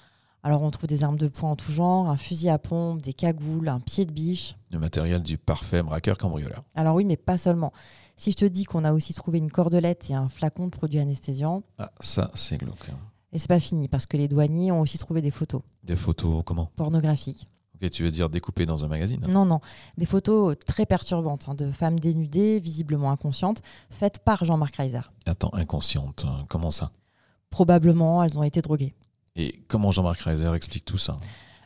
Alors 0.43 0.63
on 0.63 0.71
trouve 0.71 0.89
des 0.89 1.05
armes 1.05 1.17
de 1.17 1.27
poing 1.29 1.53
en 1.53 1.57
tout 1.57 1.73
genre, 1.73 2.09
un 2.11 2.17
fusil 2.19 2.51
à 2.51 2.59
pompe, 2.59 3.01
des 3.01 3.15
cagoules, 3.15 3.69
un 3.69 3.81
pied 3.81 4.05
de 4.05 4.13
biche. 4.13 4.57
Le 4.73 4.79
matériel 4.79 5.23
du 5.23 5.39
parfait 5.39 5.83
braqueur 5.83 6.19
cambrioleur. 6.19 6.63
Alors 6.75 6.95
oui, 6.97 7.05
mais 7.05 7.17
pas 7.17 7.39
seulement. 7.39 7.73
Si 8.17 8.31
je 8.31 8.37
te 8.37 8.45
dis 8.45 8.65
qu'on 8.65 8.85
a 8.85 8.93
aussi 8.93 9.15
trouvé 9.15 9.39
une 9.39 9.51
cordelette 9.51 10.11
et 10.11 10.15
un 10.15 10.29
flacon 10.29 10.67
de 10.67 10.71
produit 10.71 10.99
anesthésiant, 10.99 11.63
Ah, 11.79 11.91
ça, 12.01 12.31
c'est 12.35 12.59
glauque. 12.59 12.91
Hein. 13.35 13.37
et 13.37 13.39
c'est 13.39 13.49
pas 13.49 13.61
fini 13.61 13.89
parce 13.89 14.07
que 14.07 14.17
les 14.17 14.29
douaniers 14.29 14.73
ont 14.73 14.81
aussi 14.81 14.99
trouvé 14.99 15.21
des 15.21 15.31
photos 15.31 15.63
Des 15.83 15.97
photos, 15.97 16.43
comment? 16.45 16.71
Pornographiques. 16.77 17.47
Ok, 17.75 17.91
tu 17.91 18.05
veux 18.05 18.11
dire 18.11 18.31
découpées 18.31 18.67
dans 18.67 18.85
un 18.85 18.89
magazine 18.89 19.21
Non, 19.29 19.45
non, 19.45 19.61
des 19.99 20.07
photos 20.07 20.57
très 20.65 20.87
perturbantes 20.87 21.47
hein, 21.49 21.55
de 21.55 21.71
femmes 21.71 21.99
dénudées, 21.99 22.61
visiblement 22.61 23.11
inconscientes, 23.11 23.63
faites 23.91 24.21
par 24.21 24.45
Jean-Marc 24.45 24.77
Reiser. 24.77 25.01
Attends, 25.27 25.53
inconsciente, 25.55 26.25
hein, 26.27 26.47
comment 26.49 26.71
ça? 26.71 26.93
Probablement, 27.51 28.23
elles 28.23 28.39
ont 28.39 28.43
été 28.43 28.63
droguées. 28.63 28.95
Et 29.37 29.61
comment 29.69 29.91
Jean-Marc 29.91 30.21
Reiser 30.21 30.53
explique 30.55 30.85
tout 30.85 30.99
ça? 30.99 31.19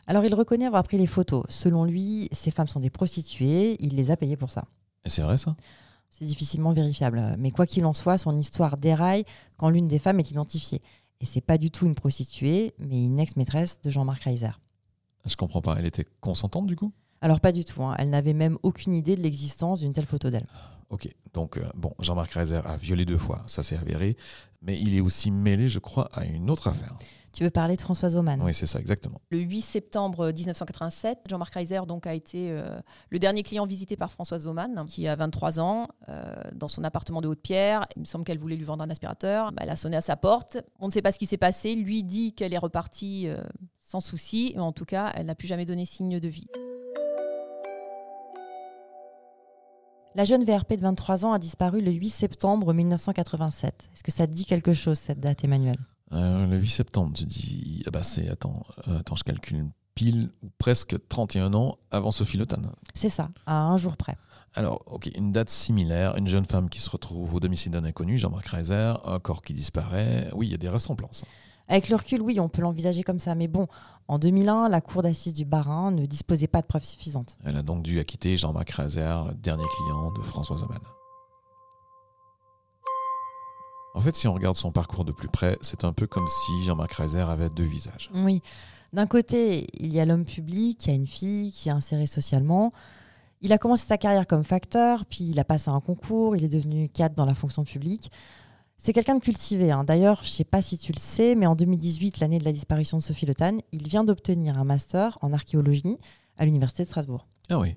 Alors 0.07 0.25
il 0.25 0.33
reconnaît 0.33 0.65
avoir 0.65 0.81
pris 0.81 0.97
les 0.97 1.05
photos. 1.05 1.43
Selon 1.49 1.83
lui, 1.83 2.29
ces 2.31 2.49
femmes 2.49 2.67
sont 2.67 2.79
des 2.79 2.89
prostituées, 2.89 3.77
il 3.79 3.95
les 3.95 4.09
a 4.09 4.17
payées 4.17 4.37
pour 4.37 4.51
ça. 4.51 4.65
Et 5.05 5.09
c'est 5.09 5.21
vrai 5.21 5.37
ça? 5.37 5.55
C'est 6.09 6.25
difficilement 6.25 6.73
vérifiable, 6.73 7.35
mais 7.37 7.51
quoi 7.51 7.67
qu'il 7.67 7.85
en 7.85 7.93
soit, 7.93 8.17
son 8.17 8.35
histoire 8.35 8.77
déraille 8.77 9.23
quand 9.57 9.69
l'une 9.69 9.87
des 9.87 9.99
femmes 9.99 10.19
est 10.19 10.31
identifiée. 10.31 10.81
Et 11.21 11.25
c'est 11.25 11.41
pas 11.41 11.57
du 11.57 11.69
tout 11.71 11.85
une 11.85 11.95
prostituée, 11.95 12.73
mais 12.79 13.03
une 13.03 13.19
ex-maîtresse 13.19 13.81
de 13.81 13.89
Jean-Marc 13.89 14.23
Reiser. 14.23 14.51
Je 15.25 15.35
comprends 15.35 15.61
pas. 15.61 15.75
Elle 15.77 15.85
était 15.85 16.05
consentante 16.21 16.67
du 16.67 16.75
coup? 16.75 16.93
Alors 17.21 17.41
pas 17.41 17.51
du 17.51 17.65
tout, 17.65 17.83
hein. 17.83 17.95
elle 17.99 18.09
n'avait 18.09 18.33
même 18.33 18.57
aucune 18.63 18.93
idée 18.93 19.17
de 19.17 19.21
l'existence 19.21 19.81
d'une 19.81 19.91
telle 19.91 20.05
photo 20.05 20.29
d'elle. 20.29 20.47
Ok, 20.89 21.13
donc 21.33 21.57
euh, 21.57 21.69
bon, 21.75 21.93
Jean-Marc 21.99 22.31
Reiser 22.31 22.61
a 22.63 22.77
violé 22.77 23.05
deux 23.05 23.17
fois, 23.17 23.43
ça 23.45 23.61
s'est 23.61 23.77
avéré, 23.77 24.15
mais 24.61 24.79
il 24.79 24.95
est 24.95 25.01
aussi 25.01 25.29
mêlé, 25.29 25.67
je 25.67 25.79
crois, 25.79 26.09
à 26.13 26.25
une 26.25 26.49
autre 26.49 26.67
affaire. 26.67 26.97
Tu 27.31 27.43
veux 27.43 27.49
parler 27.49 27.75
de 27.75 27.81
Françoise 27.81 28.15
Oman 28.15 28.41
Oui, 28.41 28.53
c'est 28.53 28.65
ça, 28.65 28.79
exactement. 28.79 29.21
Le 29.29 29.39
8 29.39 29.61
septembre 29.61 30.31
1987, 30.31 31.19
Jean-Marc 31.29 31.53
Reiser 31.53 31.81
donc, 31.87 32.07
a 32.07 32.13
été 32.13 32.51
euh, 32.51 32.79
le 33.09 33.19
dernier 33.19 33.43
client 33.43 33.65
visité 33.65 33.95
par 33.95 34.11
Françoise 34.11 34.43
Zoman, 34.43 34.85
qui 34.87 35.07
a 35.07 35.15
23 35.15 35.59
ans, 35.59 35.87
euh, 36.09 36.35
dans 36.53 36.67
son 36.67 36.83
appartement 36.83 37.21
de 37.21 37.27
Haute-Pierre. 37.27 37.85
Il 37.95 38.01
me 38.01 38.05
semble 38.05 38.23
qu'elle 38.25 38.39
voulait 38.39 38.55
lui 38.55 38.65
vendre 38.65 38.83
un 38.83 38.89
aspirateur. 38.89 39.51
Bah, 39.51 39.61
elle 39.63 39.69
a 39.69 39.75
sonné 39.75 39.97
à 39.97 40.01
sa 40.01 40.15
porte. 40.15 40.57
On 40.79 40.87
ne 40.87 40.91
sait 40.91 41.01
pas 41.01 41.11
ce 41.11 41.19
qui 41.19 41.27
s'est 41.27 41.37
passé. 41.37 41.75
Lui 41.75 42.03
dit 42.03 42.33
qu'elle 42.33 42.53
est 42.53 42.59
repartie 42.59 43.27
euh, 43.27 43.41
sans 43.79 43.99
souci. 43.99 44.53
Mais 44.55 44.61
en 44.61 44.71
tout 44.71 44.85
cas, 44.85 45.11
elle 45.15 45.27
n'a 45.27 45.35
plus 45.35 45.47
jamais 45.47 45.65
donné 45.65 45.85
signe 45.85 46.19
de 46.19 46.27
vie. 46.27 46.47
La 50.15 50.25
jeune 50.25 50.43
VRP 50.43 50.73
de 50.73 50.81
23 50.81 51.25
ans 51.25 51.33
a 51.33 51.39
disparu 51.39 51.81
le 51.81 51.91
8 51.91 52.09
septembre 52.09 52.73
1987. 52.73 53.89
Est-ce 53.93 54.03
que 54.03 54.11
ça 54.11 54.25
te 54.25 54.33
dit 54.33 54.45
quelque 54.45 54.73
chose, 54.73 54.97
cette 54.97 55.19
date, 55.19 55.43
Emmanuel? 55.43 55.77
Euh, 56.11 56.47
le 56.47 56.57
8 56.57 56.69
septembre, 56.69 57.13
tu 57.15 57.25
dis. 57.25 57.83
Ah 57.85 57.91
bah 57.91 58.03
c'est. 58.03 58.29
Attends, 58.29 58.63
euh, 58.87 58.99
attends, 58.99 59.15
je 59.15 59.23
calcule 59.23 59.69
pile 59.95 60.31
ou 60.43 60.49
presque 60.57 60.95
31 61.09 61.53
ans 61.53 61.77
avant 61.91 62.11
Sophie 62.11 62.37
Le 62.37 62.45
Tan. 62.45 62.61
C'est 62.93 63.09
ça, 63.09 63.27
à 63.45 63.63
un 63.63 63.77
jour 63.77 63.97
près. 63.97 64.15
Alors, 64.55 64.81
ok, 64.87 65.11
une 65.15 65.31
date 65.31 65.49
similaire, 65.49 66.15
une 66.15 66.27
jeune 66.27 66.45
femme 66.45 66.69
qui 66.69 66.79
se 66.79 66.89
retrouve 66.89 67.35
au 67.35 67.39
domicile 67.39 67.71
d'un 67.71 67.83
inconnu, 67.83 68.17
Jean-Marc 68.17 68.47
Reiser, 68.47 68.93
un 69.05 69.19
corps 69.19 69.41
qui 69.41 69.53
disparaît. 69.53 70.29
Oui, 70.33 70.47
il 70.47 70.51
y 70.51 70.55
a 70.55 70.57
des 70.57 70.69
ressemblances. 70.69 71.23
Avec 71.67 71.89
le 71.89 71.97
recul, 71.97 72.21
oui, 72.21 72.39
on 72.39 72.49
peut 72.49 72.63
l'envisager 72.63 73.03
comme 73.03 73.19
ça. 73.19 73.35
Mais 73.35 73.47
bon, 73.47 73.67
en 74.07 74.17
2001, 74.17 74.69
la 74.69 74.81
cour 74.81 75.03
d'assises 75.03 75.33
du 75.33 75.45
Bas-Rhin 75.45 75.91
ne 75.91 76.05
disposait 76.05 76.47
pas 76.47 76.61
de 76.61 76.65
preuves 76.65 76.83
suffisantes. 76.83 77.37
Elle 77.45 77.57
a 77.57 77.61
donc 77.61 77.83
dû 77.83 77.99
acquitter 77.99 78.37
Jean-Marc 78.37 78.71
Reiser, 78.71 79.15
dernier 79.35 79.65
client 79.75 80.11
de 80.13 80.21
Françoise 80.23 80.63
Oman. 80.63 80.79
En 83.95 84.01
fait, 84.01 84.15
si 84.15 84.27
on 84.27 84.33
regarde 84.33 84.55
son 84.55 84.71
parcours 84.71 85.03
de 85.03 85.11
plus 85.11 85.27
près, 85.27 85.57
c'est 85.61 85.83
un 85.83 85.93
peu 85.93 86.07
comme 86.07 86.27
si 86.27 86.63
Jean-Marc 86.65 86.93
Reiser 86.93 87.19
avait 87.21 87.49
deux 87.49 87.63
visages. 87.65 88.09
Oui. 88.13 88.41
D'un 88.93 89.07
côté, 89.07 89.67
il 89.79 89.93
y 89.93 89.99
a 89.99 90.05
l'homme 90.05 90.25
public 90.25 90.77
qui 90.79 90.89
a 90.89 90.93
une 90.93 91.07
fille, 91.07 91.51
qui 91.51 91.69
est 91.69 91.71
insérée 91.71 92.07
socialement. 92.07 92.71
Il 93.41 93.53
a 93.53 93.57
commencé 93.57 93.85
sa 93.87 93.97
carrière 93.97 94.27
comme 94.27 94.43
facteur, 94.43 95.05
puis 95.05 95.25
il 95.25 95.39
a 95.39 95.43
passé 95.43 95.69
un 95.69 95.79
concours, 95.79 96.35
il 96.35 96.43
est 96.43 96.49
devenu 96.49 96.89
cadre 96.89 97.15
dans 97.15 97.25
la 97.25 97.35
fonction 97.35 97.63
publique. 97.63 98.11
C'est 98.77 98.93
quelqu'un 98.93 99.15
de 99.15 99.19
cultivé. 99.21 99.71
hein. 99.71 99.83
D'ailleurs, 99.83 100.19
je 100.23 100.29
ne 100.29 100.33
sais 100.33 100.43
pas 100.43 100.61
si 100.61 100.77
tu 100.77 100.93
le 100.93 100.99
sais, 100.99 101.35
mais 101.35 101.45
en 101.45 101.55
2018, 101.55 102.19
l'année 102.19 102.39
de 102.39 102.45
la 102.45 102.53
disparition 102.53 102.97
de 102.97 103.01
Sophie 103.03 103.25
Le 103.25 103.35
Tan, 103.35 103.57
il 103.71 103.87
vient 103.87 104.03
d'obtenir 104.03 104.57
un 104.57 104.63
master 104.63 105.17
en 105.21 105.33
archéologie 105.33 105.97
à 106.37 106.45
l'Université 106.45 106.83
de 106.83 106.87
Strasbourg. 106.87 107.27
Ah 107.49 107.59
oui. 107.59 107.75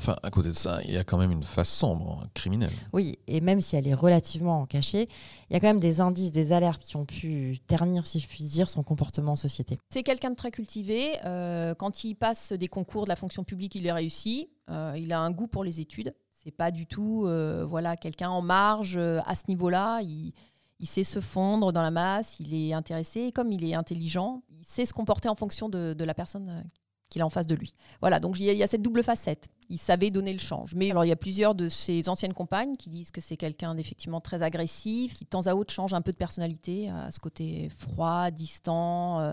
Enfin, 0.00 0.16
à 0.22 0.30
côté 0.30 0.48
de 0.48 0.54
ça, 0.54 0.80
il 0.84 0.92
y 0.92 0.96
a 0.96 1.04
quand 1.04 1.18
même 1.18 1.30
une 1.30 1.42
face 1.42 1.68
sombre, 1.68 2.26
criminelle. 2.32 2.72
Oui, 2.94 3.18
et 3.26 3.42
même 3.42 3.60
si 3.60 3.76
elle 3.76 3.86
est 3.86 3.92
relativement 3.92 4.64
cachée, 4.64 5.10
il 5.50 5.52
y 5.52 5.56
a 5.56 5.60
quand 5.60 5.66
même 5.66 5.78
des 5.78 6.00
indices, 6.00 6.32
des 6.32 6.52
alertes 6.52 6.80
qui 6.80 6.96
ont 6.96 7.04
pu 7.04 7.58
ternir, 7.66 8.06
si 8.06 8.18
je 8.18 8.26
puis 8.26 8.42
dire, 8.44 8.70
son 8.70 8.82
comportement 8.82 9.32
en 9.32 9.36
société. 9.36 9.76
C'est 9.90 10.02
quelqu'un 10.02 10.30
de 10.30 10.36
très 10.36 10.50
cultivé. 10.52 11.18
Euh, 11.26 11.74
quand 11.74 12.02
il 12.02 12.14
passe 12.14 12.52
des 12.52 12.68
concours 12.68 13.04
de 13.04 13.10
la 13.10 13.16
fonction 13.16 13.44
publique, 13.44 13.74
il 13.74 13.82
les 13.82 13.92
réussit. 13.92 14.48
Euh, 14.70 14.96
il 14.96 15.12
a 15.12 15.20
un 15.20 15.30
goût 15.30 15.48
pour 15.48 15.64
les 15.64 15.80
études. 15.80 16.14
C'est 16.30 16.50
pas 16.50 16.70
du 16.70 16.86
tout 16.86 17.24
euh, 17.26 17.66
voilà, 17.68 17.98
quelqu'un 17.98 18.30
en 18.30 18.40
marge 18.40 18.96
euh, 18.96 19.20
à 19.26 19.34
ce 19.34 19.42
niveau-là. 19.48 20.00
Il, 20.00 20.32
il 20.78 20.86
sait 20.86 21.04
se 21.04 21.20
fondre 21.20 21.74
dans 21.74 21.82
la 21.82 21.90
masse, 21.90 22.40
il 22.40 22.54
est 22.54 22.72
intéressé. 22.72 23.20
Et 23.20 23.32
comme 23.32 23.52
il 23.52 23.62
est 23.68 23.74
intelligent, 23.74 24.44
il 24.58 24.64
sait 24.64 24.86
se 24.86 24.94
comporter 24.94 25.28
en 25.28 25.34
fonction 25.34 25.68
de, 25.68 25.92
de 25.92 26.04
la 26.04 26.14
personne 26.14 26.64
qu'il 27.10 27.20
a 27.20 27.26
en 27.26 27.30
face 27.30 27.46
de 27.46 27.54
lui. 27.54 27.74
Voilà, 28.00 28.20
donc 28.20 28.38
il 28.38 28.46
y, 28.46 28.50
a, 28.50 28.52
il 28.52 28.58
y 28.58 28.62
a 28.62 28.66
cette 28.66 28.82
double 28.82 29.02
facette. 29.02 29.48
Il 29.68 29.78
savait 29.78 30.10
donner 30.10 30.32
le 30.32 30.38
change. 30.38 30.74
Mais 30.74 30.90
alors 30.90 31.04
il 31.04 31.08
y 31.08 31.12
a 31.12 31.16
plusieurs 31.16 31.54
de 31.54 31.68
ses 31.68 32.08
anciennes 32.08 32.32
compagnes 32.32 32.76
qui 32.76 32.88
disent 32.88 33.10
que 33.10 33.20
c'est 33.20 33.36
quelqu'un 33.36 33.74
d'effectivement 33.74 34.20
très 34.20 34.42
agressif, 34.42 35.14
qui 35.14 35.24
de 35.24 35.28
temps 35.28 35.46
à 35.46 35.54
autre 35.54 35.72
change 35.72 35.92
un 35.92 36.00
peu 36.00 36.12
de 36.12 36.16
personnalité, 36.16 36.88
à 36.88 37.10
ce 37.10 37.20
côté 37.20 37.68
froid, 37.76 38.30
distant, 38.30 39.20
euh, 39.20 39.32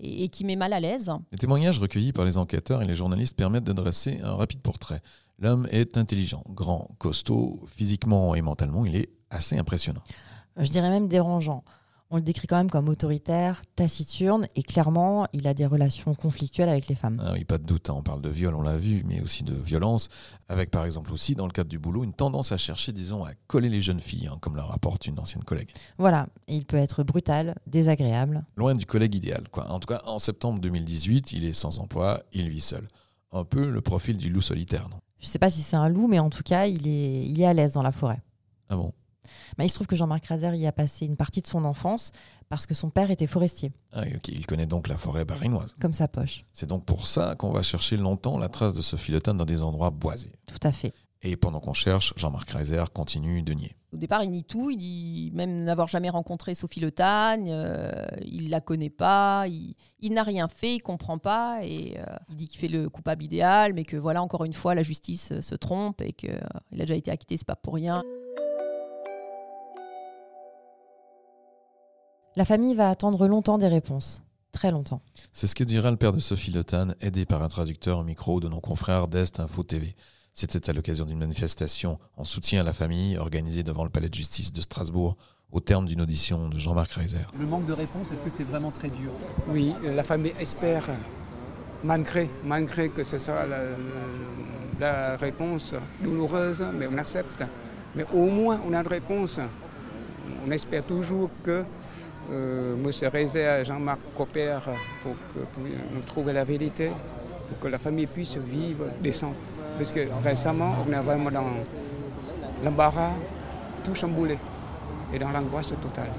et, 0.00 0.24
et 0.24 0.28
qui 0.28 0.44
met 0.44 0.56
mal 0.56 0.72
à 0.72 0.80
l'aise. 0.80 1.10
Les 1.32 1.38
témoignages 1.38 1.78
recueillis 1.78 2.12
par 2.12 2.24
les 2.24 2.36
enquêteurs 2.36 2.82
et 2.82 2.86
les 2.86 2.94
journalistes 2.94 3.36
permettent 3.36 3.64
de 3.64 3.72
dresser 3.72 4.20
un 4.22 4.34
rapide 4.34 4.60
portrait. 4.60 5.00
L'homme 5.38 5.66
est 5.70 5.96
intelligent, 5.96 6.44
grand, 6.50 6.90
costaud, 6.98 7.64
physiquement 7.66 8.34
et 8.34 8.42
mentalement, 8.42 8.84
il 8.84 8.96
est 8.96 9.10
assez 9.30 9.58
impressionnant. 9.58 10.02
Je 10.56 10.70
dirais 10.70 10.90
même 10.90 11.08
dérangeant. 11.08 11.64
On 12.14 12.18
le 12.18 12.22
décrit 12.22 12.46
quand 12.46 12.58
même 12.58 12.70
comme 12.70 12.88
autoritaire, 12.88 13.62
taciturne, 13.74 14.46
et 14.54 14.62
clairement, 14.62 15.26
il 15.32 15.48
a 15.48 15.52
des 15.52 15.66
relations 15.66 16.14
conflictuelles 16.14 16.68
avec 16.68 16.86
les 16.86 16.94
femmes. 16.94 17.20
Ah 17.20 17.32
oui, 17.32 17.44
pas 17.44 17.58
de 17.58 17.64
doute, 17.64 17.90
hein, 17.90 17.94
on 17.96 18.04
parle 18.04 18.22
de 18.22 18.28
viol, 18.28 18.54
on 18.54 18.62
l'a 18.62 18.76
vu, 18.76 19.02
mais 19.04 19.20
aussi 19.20 19.42
de 19.42 19.52
violence, 19.52 20.08
avec 20.48 20.70
par 20.70 20.84
exemple 20.84 21.12
aussi, 21.12 21.34
dans 21.34 21.46
le 21.46 21.50
cadre 21.50 21.68
du 21.68 21.80
boulot, 21.80 22.04
une 22.04 22.12
tendance 22.12 22.52
à 22.52 22.56
chercher, 22.56 22.92
disons, 22.92 23.24
à 23.24 23.32
coller 23.48 23.68
les 23.68 23.80
jeunes 23.80 23.98
filles, 23.98 24.28
hein, 24.28 24.38
comme 24.40 24.54
le 24.54 24.62
rapporte 24.62 25.08
une 25.08 25.18
ancienne 25.18 25.42
collègue. 25.42 25.70
Voilà, 25.98 26.28
il 26.46 26.64
peut 26.64 26.76
être 26.76 27.02
brutal, 27.02 27.56
désagréable. 27.66 28.44
Loin 28.54 28.74
du 28.74 28.86
collègue 28.86 29.16
idéal, 29.16 29.48
quoi. 29.50 29.68
En 29.72 29.80
tout 29.80 29.88
cas, 29.88 30.02
en 30.06 30.20
septembre 30.20 30.60
2018, 30.60 31.32
il 31.32 31.44
est 31.44 31.52
sans 31.52 31.80
emploi, 31.80 32.22
il 32.32 32.48
vit 32.48 32.60
seul. 32.60 32.86
Un 33.32 33.42
peu 33.42 33.68
le 33.68 33.80
profil 33.80 34.18
du 34.18 34.30
loup 34.30 34.40
solitaire, 34.40 34.88
non? 34.88 34.98
Je 35.18 35.26
sais 35.26 35.40
pas 35.40 35.50
si 35.50 35.62
c'est 35.62 35.74
un 35.74 35.88
loup, 35.88 36.06
mais 36.06 36.20
en 36.20 36.30
tout 36.30 36.44
cas, 36.44 36.66
il 36.66 36.86
est, 36.86 37.26
il 37.26 37.40
est 37.40 37.46
à 37.46 37.54
l'aise 37.54 37.72
dans 37.72 37.82
la 37.82 37.90
forêt. 37.90 38.22
Ah 38.68 38.76
bon? 38.76 38.92
Bah, 39.58 39.64
il 39.64 39.68
se 39.68 39.74
trouve 39.74 39.86
que 39.86 39.96
Jean-Marc 39.96 40.26
Razer 40.26 40.54
y 40.54 40.66
a 40.66 40.72
passé 40.72 41.06
une 41.06 41.16
partie 41.16 41.40
de 41.42 41.46
son 41.46 41.64
enfance 41.64 42.12
parce 42.48 42.66
que 42.66 42.74
son 42.74 42.90
père 42.90 43.10
était 43.10 43.26
forestier, 43.26 43.72
Ah 43.92 44.02
il 44.28 44.46
connaît 44.46 44.66
donc 44.66 44.86
la 44.88 44.98
forêt 44.98 45.24
barinoise. 45.24 45.74
comme 45.80 45.92
sa 45.92 46.08
poche. 46.08 46.44
C'est 46.52 46.66
donc 46.68 46.84
pour 46.84 47.06
ça 47.06 47.34
qu'on 47.36 47.50
va 47.50 47.62
chercher 47.62 47.96
longtemps 47.96 48.38
la 48.38 48.48
trace 48.48 48.74
de 48.74 48.82
Sophie 48.82 49.12
Le 49.12 49.20
Tan 49.20 49.34
dans 49.34 49.44
des 49.46 49.62
endroits 49.62 49.90
boisés. 49.90 50.32
Tout 50.46 50.66
à 50.66 50.70
fait. 50.72 50.92
Et 51.26 51.36
pendant 51.36 51.58
qu'on 51.58 51.72
cherche, 51.72 52.12
Jean-Marc 52.16 52.50
Reiser 52.50 52.84
continue 52.92 53.42
de 53.42 53.54
nier. 53.54 53.74
Au 53.94 53.96
départ, 53.96 54.22
il 54.24 54.30
nie 54.30 54.44
tout. 54.44 54.68
Il 54.70 54.76
dit 54.76 55.30
même 55.32 55.64
n'avoir 55.64 55.88
jamais 55.88 56.10
rencontré 56.10 56.54
Sophie 56.54 56.80
Le 56.80 56.90
Tagne. 56.90 57.48
euh, 57.50 57.90
il 58.26 58.50
la 58.50 58.60
connaît 58.60 58.90
pas. 58.90 59.46
Il, 59.48 59.74
il 60.00 60.12
n'a 60.12 60.22
rien 60.22 60.48
fait. 60.48 60.74
Il 60.74 60.80
comprend 60.80 61.16
pas. 61.16 61.60
Et 61.64 61.96
euh, 61.98 62.04
il 62.28 62.36
dit 62.36 62.46
qu'il 62.48 62.60
fait 62.60 62.68
le 62.68 62.90
coupable 62.90 63.22
idéal, 63.24 63.72
mais 63.72 63.84
que 63.84 63.96
voilà, 63.96 64.22
encore 64.22 64.44
une 64.44 64.52
fois, 64.52 64.74
la 64.74 64.82
justice 64.82 65.32
euh, 65.32 65.40
se 65.40 65.54
trompe 65.54 66.02
et 66.02 66.12
qu'il 66.12 66.30
a 66.30 66.76
déjà 66.76 66.94
été 66.94 67.10
acquitté. 67.10 67.38
C'est 67.38 67.46
pas 67.46 67.56
pour 67.56 67.72
rien. 67.74 68.02
La 72.36 72.44
famille 72.44 72.74
va 72.74 72.90
attendre 72.90 73.28
longtemps 73.28 73.58
des 73.58 73.68
réponses. 73.68 74.24
Très 74.50 74.72
longtemps. 74.72 75.00
C'est 75.32 75.46
ce 75.46 75.54
que 75.54 75.62
dira 75.62 75.90
le 75.92 75.96
père 75.96 76.12
de 76.12 76.18
Sophie 76.18 76.50
Le 76.50 76.64
Tan, 76.64 76.88
aidé 77.00 77.26
par 77.26 77.44
un 77.44 77.48
traducteur 77.48 77.98
au 78.00 78.04
micro 78.04 78.40
de 78.40 78.48
nos 78.48 78.60
confrères 78.60 79.06
d'Est 79.06 79.38
Info 79.38 79.62
TV. 79.62 79.94
C'était 80.32 80.68
à 80.68 80.72
l'occasion 80.72 81.04
d'une 81.04 81.18
manifestation 81.18 81.98
en 82.16 82.24
soutien 82.24 82.62
à 82.62 82.64
la 82.64 82.72
famille 82.72 83.16
organisée 83.18 83.62
devant 83.62 83.84
le 83.84 83.90
palais 83.90 84.08
de 84.08 84.14
justice 84.14 84.52
de 84.52 84.60
Strasbourg 84.60 85.16
au 85.52 85.60
terme 85.60 85.86
d'une 85.86 86.00
audition 86.00 86.48
de 86.48 86.58
Jean-Marc 86.58 86.90
Reiser. 86.92 87.18
Le 87.38 87.46
manque 87.46 87.66
de 87.66 87.72
réponse, 87.72 88.10
est-ce 88.10 88.22
que 88.22 88.30
c'est 88.30 88.42
vraiment 88.42 88.72
très 88.72 88.88
dur? 88.88 89.12
Oui, 89.48 89.72
la 89.84 90.02
famille 90.02 90.34
espère, 90.40 90.88
malgré, 91.84 92.28
malgré 92.44 92.88
que 92.88 93.04
ce 93.04 93.16
soit 93.18 93.46
la, 93.46 93.76
la 94.80 95.16
réponse 95.16 95.76
douloureuse, 96.02 96.64
mais 96.74 96.88
on 96.88 96.98
accepte. 96.98 97.44
Mais 97.94 98.04
au 98.12 98.26
moins, 98.26 98.60
on 98.68 98.72
a 98.72 98.80
une 98.80 98.88
réponse. 98.88 99.38
On 100.44 100.50
espère 100.50 100.84
toujours 100.84 101.30
que 101.44 101.64
euh, 102.30 102.74
M. 102.74 103.08
Reiser 103.12 103.60
et 103.60 103.64
Jean-Marc 103.64 104.00
coopèrent 104.16 104.68
pour, 105.02 105.14
que, 105.32 105.60
nous 105.94 106.00
trouver 106.02 106.32
la 106.32 106.44
vérité, 106.44 106.90
pour 107.48 107.58
que 107.58 107.68
la 107.68 107.78
famille 107.78 108.06
puisse 108.06 108.36
vivre 108.36 108.86
décent. 109.00 109.32
Parce 109.76 109.92
que 109.92 110.00
récemment, 110.22 110.74
on 110.86 110.92
est 110.92 111.02
vraiment 111.02 111.30
dans 111.30 111.50
l'embarras, 112.62 113.12
tout 113.82 113.94
chamboulé, 113.94 114.38
et 115.12 115.18
dans 115.18 115.30
l'angoisse 115.30 115.72
totale. 115.80 116.12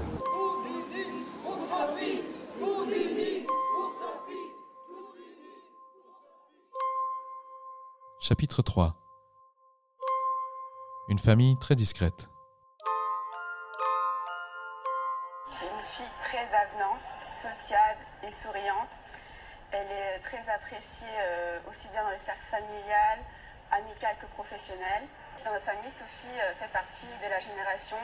Chapitre 8.20 8.60
3 8.60 8.96
Une 11.08 11.18
famille 11.18 11.56
très 11.58 11.76
discrète. 11.76 12.28
Très 16.26 16.42
avenante, 16.42 17.06
sociable 17.22 18.02
et 18.26 18.30
souriante. 18.32 18.90
Elle 19.70 19.86
est 19.86 20.18
très 20.24 20.42
appréciée 20.50 21.06
euh, 21.20 21.58
aussi 21.70 21.86
bien 21.88 22.02
dans 22.02 22.10
le 22.10 22.18
cercle 22.18 22.42
familial, 22.50 23.18
amical 23.70 24.16
que 24.20 24.26
professionnel. 24.34 25.06
Dans 25.44 25.52
notre 25.52 25.66
famille, 25.66 25.90
Sophie 25.90 26.34
euh, 26.40 26.54
fait 26.58 26.70
partie 26.72 27.06
de 27.22 27.30
la 27.30 27.38
génération 27.38 27.98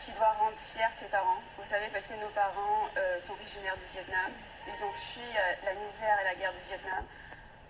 qui 0.00 0.12
doit 0.12 0.32
rendre 0.32 0.56
fiers 0.56 0.96
ses 0.98 1.06
parents. 1.06 1.42
Vous 1.58 1.68
savez, 1.68 1.88
parce 1.92 2.06
que 2.06 2.14
nos 2.14 2.32
parents 2.32 2.88
euh, 2.96 3.20
sont 3.20 3.32
originaires 3.32 3.76
du 3.76 3.86
Vietnam. 3.92 4.32
Ils 4.66 4.84
ont 4.84 4.92
fui 4.92 5.28
la 5.64 5.74
misère 5.74 6.16
et 6.22 6.24
la 6.24 6.34
guerre 6.34 6.52
du 6.52 6.64
Vietnam. 6.68 7.04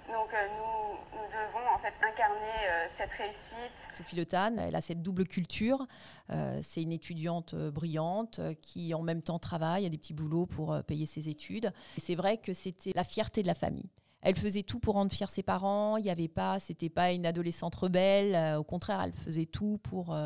Donc 0.09 0.28
euh, 0.35 0.49
nous, 0.59 1.18
devons 1.28 1.66
en 1.75 1.78
fait 1.78 1.94
incarner 2.02 2.68
euh, 2.68 2.87
cette 2.90 3.12
réussite 3.12 3.56
Sophie 3.97 4.16
Le 4.16 4.26
Tan, 4.26 4.56
elle 4.59 4.75
a 4.75 4.80
cette 4.80 5.02
double 5.02 5.26
culture. 5.26 5.87
Euh, 6.30 6.61
c'est 6.62 6.82
une 6.82 6.92
étudiante 6.92 7.54
brillante 7.54 8.40
qui, 8.61 8.94
en 8.94 9.02
même 9.02 9.23
temps, 9.23 9.38
travaille, 9.38 9.87
a 9.87 9.88
des 9.88 9.99
petits 9.99 10.14
boulots 10.14 10.47
pour 10.47 10.82
payer 10.85 11.06
ses 11.06 11.28
études. 11.28 11.73
C'est 11.99 12.14
vrai 12.14 12.38
que 12.38 12.52
c'était 12.52 12.92
la 12.94 13.04
fierté 13.04 13.42
de 13.42 13.47
la 13.47 13.54
famille. 13.54 13.90
Elle 14.23 14.37
faisait 14.37 14.62
tout 14.62 14.78
pour 14.78 14.94
rendre 14.94 15.12
fiers 15.12 15.26
ses 15.28 15.42
parents. 15.42 15.97
Il 15.97 16.04
n'y 16.04 16.11
avait 16.11 16.28
pas, 16.28 16.61
c'était 16.61 16.88
pas 16.88 17.12
une 17.12 17.26
adolescente 17.26 17.75
rebelle. 17.75 18.56
Au 18.56 18.64
contraire, 18.64 19.00
elle 19.02 19.12
faisait 19.12 19.47
tout 19.47 19.78
pour 19.82 20.16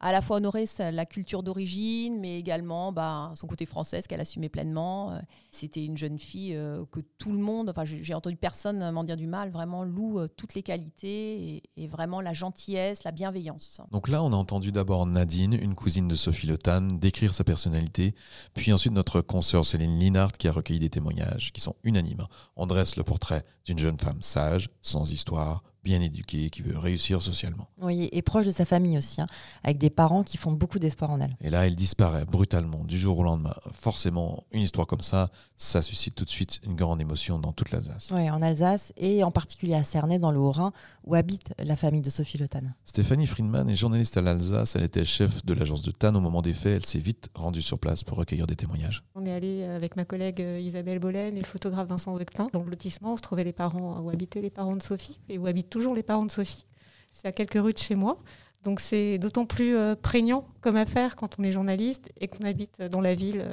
à 0.00 0.12
la 0.12 0.20
fois 0.20 0.36
honorer 0.36 0.66
sa- 0.66 0.90
la 0.90 1.06
culture 1.06 1.42
d'origine, 1.42 2.20
mais 2.20 2.38
également 2.38 2.92
bah, 2.92 3.32
son 3.34 3.46
côté 3.46 3.66
français, 3.66 4.02
qu'elle 4.08 4.20
assumait 4.20 4.48
pleinement. 4.48 5.12
Euh, 5.12 5.18
C'était 5.50 5.84
une 5.84 5.96
jeune 5.96 6.18
fille 6.18 6.54
euh, 6.54 6.84
que 6.90 7.00
tout 7.18 7.32
le 7.32 7.38
monde, 7.38 7.70
enfin 7.70 7.84
j'ai 7.84 8.14
entendu 8.14 8.36
personne 8.36 8.90
m'en 8.90 9.04
dire 9.04 9.16
du 9.16 9.26
mal, 9.26 9.50
vraiment 9.50 9.84
loue 9.84 10.20
euh, 10.20 10.28
toutes 10.28 10.54
les 10.54 10.62
qualités 10.62 11.62
et, 11.76 11.86
vraiment 11.86 12.20
la 12.20 12.32
gentillesse, 12.32 13.04
la 13.04 13.12
bienveillance. 13.12 13.80
Donc 13.92 14.08
là, 14.08 14.22
on 14.22 14.32
a 14.32 14.36
entendu 14.36 14.72
d'abord 14.72 15.06
Nadine, 15.06 15.54
une 15.54 15.74
cousine 15.74 16.08
de 16.08 16.14
Sophie 16.14 16.46
Le 16.46 16.58
décrire 16.98 17.32
sa 17.32 17.44
personnalité, 17.44 18.14
puis 18.54 18.72
ensuite 18.72 18.92
notre 18.92 19.20
consoeur 19.20 19.64
Céline 19.64 19.98
Linhart 19.98 20.32
qui 20.32 20.48
a 20.48 20.52
recueilli 20.52 20.80
des 20.80 20.90
témoignages 20.90 21.52
qui 21.52 21.60
sont 21.60 21.76
unanimes. 21.84 22.26
On 22.56 22.66
dresse 22.66 22.96
le 22.96 23.04
portrait 23.04 23.44
d'une 23.64 23.78
jeune 23.78 23.98
femme 23.98 24.20
sage, 24.20 24.68
sans 24.82 25.12
histoire, 25.12 25.62
bien 25.86 26.00
éduquée, 26.00 26.50
qui 26.50 26.62
veut 26.62 26.76
réussir 26.76 27.22
socialement. 27.22 27.68
Oui, 27.80 28.08
et 28.10 28.20
proche 28.20 28.44
de 28.44 28.50
sa 28.50 28.64
famille 28.64 28.98
aussi, 28.98 29.20
hein, 29.20 29.28
avec 29.62 29.78
des 29.78 29.88
parents 29.88 30.24
qui 30.24 30.36
font 30.36 30.50
beaucoup 30.50 30.80
d'espoir 30.80 31.12
en 31.12 31.20
elle. 31.20 31.36
Et 31.40 31.48
là, 31.48 31.64
elle 31.64 31.76
disparaît 31.76 32.24
brutalement 32.24 32.82
du 32.82 32.98
jour 32.98 33.20
au 33.20 33.22
lendemain. 33.22 33.54
Forcément, 33.70 34.42
une 34.50 34.62
histoire 34.62 34.88
comme 34.88 35.00
ça, 35.00 35.30
ça 35.54 35.82
suscite 35.82 36.16
tout 36.16 36.24
de 36.24 36.30
suite 36.30 36.58
une 36.64 36.74
grande 36.74 37.00
émotion 37.00 37.38
dans 37.38 37.52
toute 37.52 37.70
l'Alsace. 37.70 38.10
Oui, 38.12 38.28
en 38.28 38.42
Alsace 38.42 38.92
et 38.96 39.22
en 39.22 39.30
particulier 39.30 39.74
à 39.74 39.84
Cernay, 39.84 40.18
dans 40.18 40.32
le 40.32 40.40
Haut-Rhin, 40.40 40.72
où 41.04 41.14
habite 41.14 41.54
la 41.58 41.76
famille 41.76 42.02
de 42.02 42.10
Sophie 42.10 42.36
Le 42.36 42.48
Tan. 42.48 42.62
Stéphanie 42.84 43.26
Friedman 43.26 43.70
est 43.70 43.76
journaliste 43.76 44.16
à 44.16 44.22
l'Alsace. 44.22 44.74
Elle 44.74 44.82
était 44.82 45.04
chef 45.04 45.46
de 45.46 45.54
l'agence 45.54 45.82
de 45.82 45.92
Tannes 45.92 46.16
au 46.16 46.20
moment 46.20 46.42
des 46.42 46.52
faits. 46.52 46.82
Elle 46.82 46.86
s'est 46.86 46.98
vite 46.98 47.28
rendue 47.36 47.62
sur 47.62 47.78
place 47.78 48.02
pour 48.02 48.18
recueillir 48.18 48.48
des 48.48 48.56
témoignages. 48.56 49.04
On 49.14 49.24
est 49.24 49.32
allé 49.32 49.62
avec 49.62 49.94
ma 49.94 50.04
collègue 50.04 50.40
euh, 50.40 50.58
Isabelle 50.58 50.98
Bollen 50.98 51.36
et 51.36 51.40
le 51.40 51.46
photographe 51.46 51.86
Vincent 51.86 52.16
Vectin. 52.16 52.48
Dans 52.52 52.64
le 52.64 52.70
lotissement, 52.70 53.12
on 53.12 53.16
se 53.16 53.22
trouvait 53.22 53.44
les 53.44 53.52
parents, 53.52 54.00
où 54.00 54.10
habitaient 54.10 54.42
les 54.42 54.50
parents 54.50 54.74
de 54.74 54.82
Sophie 54.82 55.20
et 55.28 55.38
où 55.38 55.46
habitent 55.46 55.75
toujours 55.76 55.94
les 55.94 56.02
parents 56.02 56.24
de 56.24 56.30
Sophie. 56.30 56.64
C'est 57.12 57.28
à 57.28 57.32
quelques 57.32 57.62
rues 57.62 57.74
de 57.74 57.78
chez 57.78 57.96
moi. 57.96 58.16
Donc 58.62 58.80
c'est 58.80 59.18
d'autant 59.18 59.44
plus 59.44 59.76
euh, 59.76 59.94
prégnant 59.94 60.48
comme 60.62 60.76
affaire 60.76 61.16
quand 61.16 61.38
on 61.38 61.42
est 61.42 61.52
journaliste 61.52 62.10
et 62.18 62.28
qu'on 62.28 62.44
habite 62.44 62.80
dans 62.80 63.02
la 63.02 63.14
ville 63.14 63.40
euh, 63.40 63.52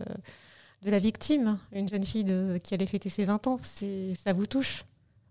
de 0.86 0.90
la 0.90 1.00
victime, 1.00 1.60
une 1.74 1.90
jeune 1.90 2.06
fille 2.06 2.26
qui 2.64 2.74
allait 2.74 2.86
fêter 2.86 3.10
ses 3.10 3.26
20 3.26 3.48
ans. 3.48 3.60
Ça 3.62 4.32
vous 4.34 4.46
touche, 4.46 4.86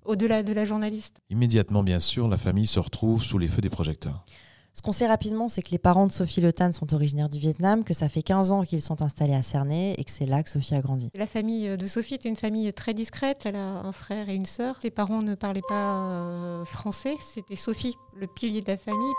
au-delà 0.04 0.42
de 0.42 0.52
la 0.52 0.66
journaliste? 0.66 1.16
Immédiatement, 1.30 1.82
bien 1.82 2.00
sûr, 2.00 2.28
la 2.28 2.38
famille 2.38 2.66
se 2.66 2.78
retrouve 2.78 3.22
sous 3.22 3.38
les 3.38 3.48
feux 3.48 3.60
des 3.62 3.70
projecteurs. 3.70 4.24
Ce 4.74 4.80
qu'on 4.80 4.92
sait 4.92 5.06
rapidement, 5.06 5.48
c'est 5.48 5.60
que 5.62 5.70
les 5.70 5.78
parents 5.78 6.06
de 6.06 6.12
Sophie 6.12 6.40
Le 6.40 6.52
Tan 6.52 6.72
sont 6.72 6.94
originaires 6.94 7.28
du 7.28 7.38
Vietnam, 7.38 7.84
que 7.84 7.92
ça 7.92 8.08
fait 8.08 8.22
15 8.22 8.52
ans 8.52 8.62
qu'ils 8.62 8.80
sont 8.80 9.02
installés 9.02 9.34
à 9.34 9.42
Cernay 9.42 9.94
et 9.98 10.04
que 10.04 10.10
c'est 10.10 10.24
là 10.24 10.42
que 10.42 10.48
Sophie 10.48 10.74
a 10.74 10.80
grandi. 10.80 11.10
La 11.14 11.26
famille 11.26 11.76
de 11.76 11.86
Sophie 11.86 12.14
était 12.14 12.28
une 12.28 12.36
famille 12.36 12.72
très 12.72 12.94
discrète. 12.94 13.42
Elle 13.44 13.56
a 13.56 13.80
un 13.80 13.92
frère 13.92 14.30
et 14.30 14.34
une 14.34 14.46
sœur. 14.46 14.78
Les 14.82 14.90
parents 14.90 15.20
ne 15.22 15.34
parlaient 15.34 15.60
pas 15.68 16.10
euh, 16.10 16.64
français. 16.64 17.16
C'était 17.20 17.56
Sophie, 17.56 17.98
le 18.16 18.26
pilier 18.26 18.62
de 18.62 18.68
la 18.68 18.78
famille. 18.78 19.12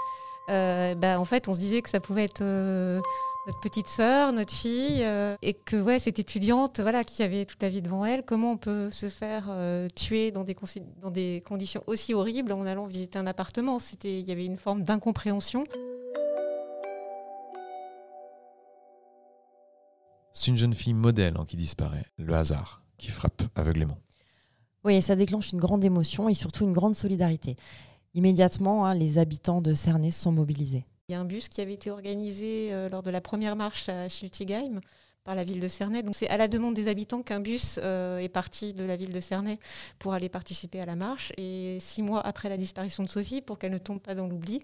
Euh, 0.49 0.95
bah, 0.95 1.19
en 1.19 1.25
fait, 1.25 1.47
on 1.47 1.53
se 1.53 1.59
disait 1.59 1.81
que 1.81 1.89
ça 1.89 1.99
pouvait 1.99 2.23
être 2.23 2.41
euh, 2.41 2.99
notre 3.45 3.59
petite 3.59 3.87
sœur, 3.87 4.31
notre 4.31 4.53
fille, 4.53 5.03
euh, 5.03 5.35
et 5.41 5.53
que 5.53 5.75
ouais, 5.75 5.99
cette 5.99 6.17
étudiante, 6.19 6.79
voilà, 6.79 7.03
qui 7.03 7.23
avait 7.23 7.45
toute 7.45 7.61
la 7.61 7.69
vie 7.69 7.81
devant 7.81 8.05
elle, 8.05 8.23
comment 8.23 8.53
on 8.53 8.57
peut 8.57 8.89
se 8.89 9.09
faire 9.09 9.47
euh, 9.49 9.89
tuer 9.95 10.31
dans 10.31 10.43
des, 10.43 10.55
dans 11.01 11.11
des 11.11 11.43
conditions 11.45 11.83
aussi 11.87 12.13
horribles 12.13 12.53
en 12.53 12.65
allant 12.65 12.85
visiter 12.85 13.19
un 13.19 13.27
appartement? 13.27 13.79
C'était, 13.79 14.19
il 14.19 14.27
y 14.27 14.31
avait 14.31 14.45
une 14.45 14.57
forme 14.57 14.83
d'incompréhension. 14.83 15.65
C'est 20.31 20.49
une 20.49 20.57
jeune 20.57 20.73
fille 20.73 20.93
modèle 20.93 21.35
hein, 21.37 21.45
qui 21.47 21.57
disparaît, 21.57 22.05
le 22.17 22.33
hasard 22.33 22.81
qui 22.97 23.09
frappe 23.09 23.43
aveuglément. 23.55 23.97
Oui, 24.85 24.95
et 24.95 25.01
ça 25.01 25.15
déclenche 25.15 25.51
une 25.51 25.59
grande 25.59 25.83
émotion 25.83 26.29
et 26.29 26.33
surtout 26.33 26.63
une 26.63 26.73
grande 26.73 26.95
solidarité. 26.95 27.57
Immédiatement, 28.13 28.85
hein, 28.85 28.93
les 28.93 29.17
habitants 29.17 29.61
de 29.61 29.73
Cernay 29.73 30.11
sont 30.11 30.31
mobilisés. 30.31 30.85
Il 31.09 31.11
y 31.11 31.15
a 31.15 31.19
un 31.19 31.25
bus 31.25 31.49
qui 31.49 31.59
avait 31.59 31.73
été 31.73 31.91
organisé 31.91 32.69
euh, 32.71 32.87
lors 32.87 33.03
de 33.03 33.11
la 33.11 33.19
première 33.19 33.57
marche 33.57 33.89
à 33.89 34.07
Schiltigheim 34.07 34.79
par 35.25 35.35
la 35.35 35.43
ville 35.43 35.59
de 35.59 35.67
Cernay. 35.67 36.01
C'est 36.13 36.29
à 36.29 36.37
la 36.37 36.47
demande 36.47 36.75
des 36.75 36.87
habitants 36.87 37.23
qu'un 37.23 37.41
bus 37.41 37.77
euh, 37.83 38.19
est 38.19 38.29
parti 38.29 38.73
de 38.73 38.85
la 38.85 38.95
ville 38.95 39.11
de 39.11 39.19
Cernay 39.19 39.59
pour 39.99 40.13
aller 40.13 40.29
participer 40.29 40.79
à 40.79 40.85
la 40.85 40.95
marche. 40.95 41.33
Et 41.35 41.77
six 41.81 42.01
mois 42.01 42.21
après 42.21 42.47
la 42.47 42.55
disparition 42.55 43.03
de 43.03 43.09
Sophie, 43.09 43.41
pour 43.41 43.59
qu'elle 43.59 43.73
ne 43.73 43.79
tombe 43.79 43.99
pas 43.99 44.15
dans 44.15 44.27
l'oubli, 44.27 44.63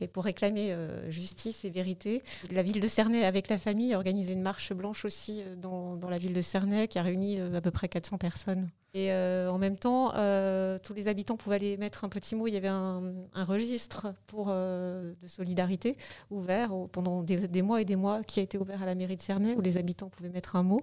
et 0.00 0.08
pour 0.08 0.24
réclamer 0.24 0.72
euh, 0.72 1.08
justice 1.12 1.64
et 1.64 1.70
vérité. 1.70 2.24
La 2.50 2.64
ville 2.64 2.80
de 2.80 2.88
Cernay, 2.88 3.24
avec 3.24 3.48
la 3.48 3.56
famille, 3.56 3.94
a 3.94 3.98
organisé 3.98 4.32
une 4.32 4.42
marche 4.42 4.72
blanche 4.72 5.04
aussi 5.04 5.44
dans, 5.58 5.96
la 6.08 6.18
ville 6.18 6.32
de 6.32 6.42
Cernay, 6.42 6.88
qui 6.88 6.98
a 6.98 7.02
réuni 7.02 7.40
à 7.40 7.60
peu 7.60 7.70
près 7.70 7.88
400 7.88 8.18
personnes. 8.18 8.68
Et 8.94 9.12
en 9.12 9.58
même 9.58 9.76
temps, 9.76 10.10
tous 10.82 10.94
les 10.94 11.08
habitants 11.08 11.36
pouvaient 11.36 11.56
aller 11.56 11.76
mettre 11.76 12.04
un 12.04 12.08
petit 12.08 12.34
mot. 12.34 12.46
Il 12.46 12.54
y 12.54 12.56
avait 12.56 12.68
un, 12.68 13.02
registre 13.34 14.14
pour, 14.26 14.46
de 14.48 15.14
solidarité 15.26 15.96
ouvert 16.30 16.72
pendant 16.90 17.22
des, 17.22 17.62
mois 17.62 17.80
et 17.80 17.84
des 17.84 17.96
mois 17.96 18.24
qui 18.24 18.40
a 18.40 18.42
été 18.42 18.58
ouvert 18.58 18.82
à 18.82 18.86
la 18.86 18.94
mairie 18.94 19.16
de 19.16 19.20
Cernay, 19.20 19.54
où 19.54 19.60
les 19.60 19.76
habitants 19.76 20.08
pouvaient 20.08 20.30
mettre 20.30 20.56
un 20.56 20.62
mot. 20.62 20.80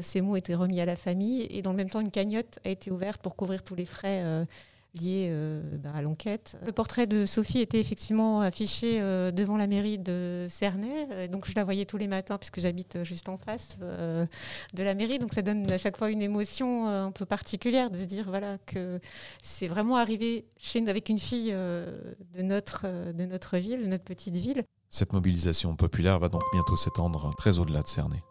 ces 0.00 0.20
mots 0.20 0.36
étaient 0.36 0.54
remis 0.54 0.80
à 0.80 0.86
la 0.86 0.96
famille 0.96 1.46
et 1.50 1.60
dans 1.60 1.72
le 1.72 1.76
même 1.76 1.90
temps, 1.90 2.00
une 2.00 2.12
cagnotte 2.12 2.60
a 2.64 2.68
été 2.70 2.90
ouverte 2.90 3.20
pour 3.20 3.36
couvrir 3.36 3.62
tous 3.62 3.74
les 3.74 3.86
frais 3.86 4.46
liées 4.94 5.28
euh, 5.30 5.60
bah, 5.78 5.90
à 5.94 6.02
l'enquête. 6.02 6.56
Le 6.64 6.72
portrait 6.72 7.06
de 7.06 7.26
Sophie 7.26 7.60
était 7.60 7.80
effectivement 7.80 8.40
affiché 8.40 9.00
euh, 9.00 9.30
devant 9.30 9.56
la 9.56 9.66
mairie 9.66 9.98
de 9.98 10.46
Cernay, 10.48 11.28
donc 11.28 11.48
je 11.48 11.54
la 11.54 11.64
voyais 11.64 11.84
tous 11.84 11.96
les 11.96 12.08
matins 12.08 12.38
puisque 12.38 12.60
j'habite 12.60 13.02
juste 13.04 13.28
en 13.28 13.36
face 13.36 13.78
euh, 13.82 14.26
de 14.74 14.82
la 14.82 14.94
mairie, 14.94 15.18
donc 15.18 15.32
ça 15.32 15.42
donne 15.42 15.70
à 15.70 15.78
chaque 15.78 15.96
fois 15.96 16.10
une 16.10 16.22
émotion 16.22 16.86
un 16.86 17.10
peu 17.10 17.24
particulière 17.24 17.90
de 17.90 18.00
se 18.00 18.04
dire 18.04 18.26
voilà 18.28 18.58
que 18.58 19.00
c'est 19.42 19.68
vraiment 19.68 19.96
arrivé 19.96 20.44
avec 20.86 21.08
une 21.08 21.18
fille 21.18 21.52
de 21.52 22.42
notre 22.42 22.86
de 23.12 23.24
notre 23.24 23.58
ville, 23.58 23.82
de 23.82 23.86
notre 23.86 24.04
petite 24.04 24.36
ville. 24.36 24.62
Cette 24.88 25.12
mobilisation 25.12 25.76
populaire 25.76 26.18
va 26.18 26.28
donc 26.28 26.42
bientôt 26.52 26.76
s'étendre 26.76 27.30
très 27.36 27.58
au-delà 27.58 27.82
de 27.82 27.88
Cernay. 27.88 28.22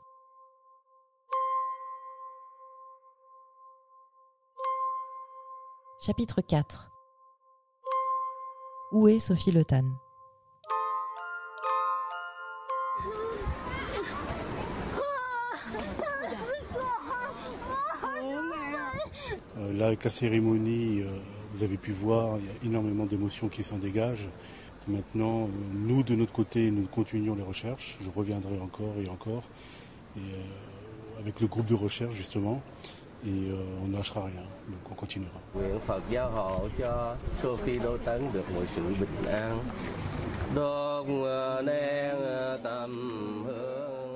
Chapitre 6.05 6.41
4 6.41 6.91
Où 8.91 9.07
est 9.07 9.19
Sophie 9.19 9.53
Le 9.53 9.63
Tan 9.63 9.85
euh, 19.57 19.71
Là, 19.71 19.87
avec 19.87 20.03
la 20.03 20.09
cérémonie, 20.09 20.99
euh, 20.99 21.05
vous 21.53 21.63
avez 21.63 21.77
pu 21.77 21.93
voir, 21.93 22.37
il 22.37 22.47
y 22.47 22.49
a 22.49 22.65
énormément 22.65 23.05
d'émotions 23.05 23.47
qui 23.47 23.63
s'en 23.63 23.77
dégagent. 23.77 24.29
Maintenant, 24.89 25.43
euh, 25.43 25.47
nous, 25.71 26.03
de 26.03 26.15
notre 26.15 26.33
côté, 26.33 26.69
nous 26.69 26.85
continuons 26.85 27.35
les 27.35 27.43
recherches. 27.43 27.95
Je 28.01 28.09
reviendrai 28.09 28.59
encore 28.59 28.95
et 29.01 29.07
encore. 29.07 29.43
Avec 31.17 31.39
le 31.39 31.47
groupe 31.47 31.67
de 31.67 31.75
recherche, 31.75 32.13
justement 32.13 32.61
et 33.25 33.29
euh, 33.29 33.55
on 33.83 33.87
ne 33.87 33.95
lâchera 33.95 34.25
rien, 34.25 34.41
donc 34.67 34.91
on 34.91 34.95
continuera. 34.95 35.39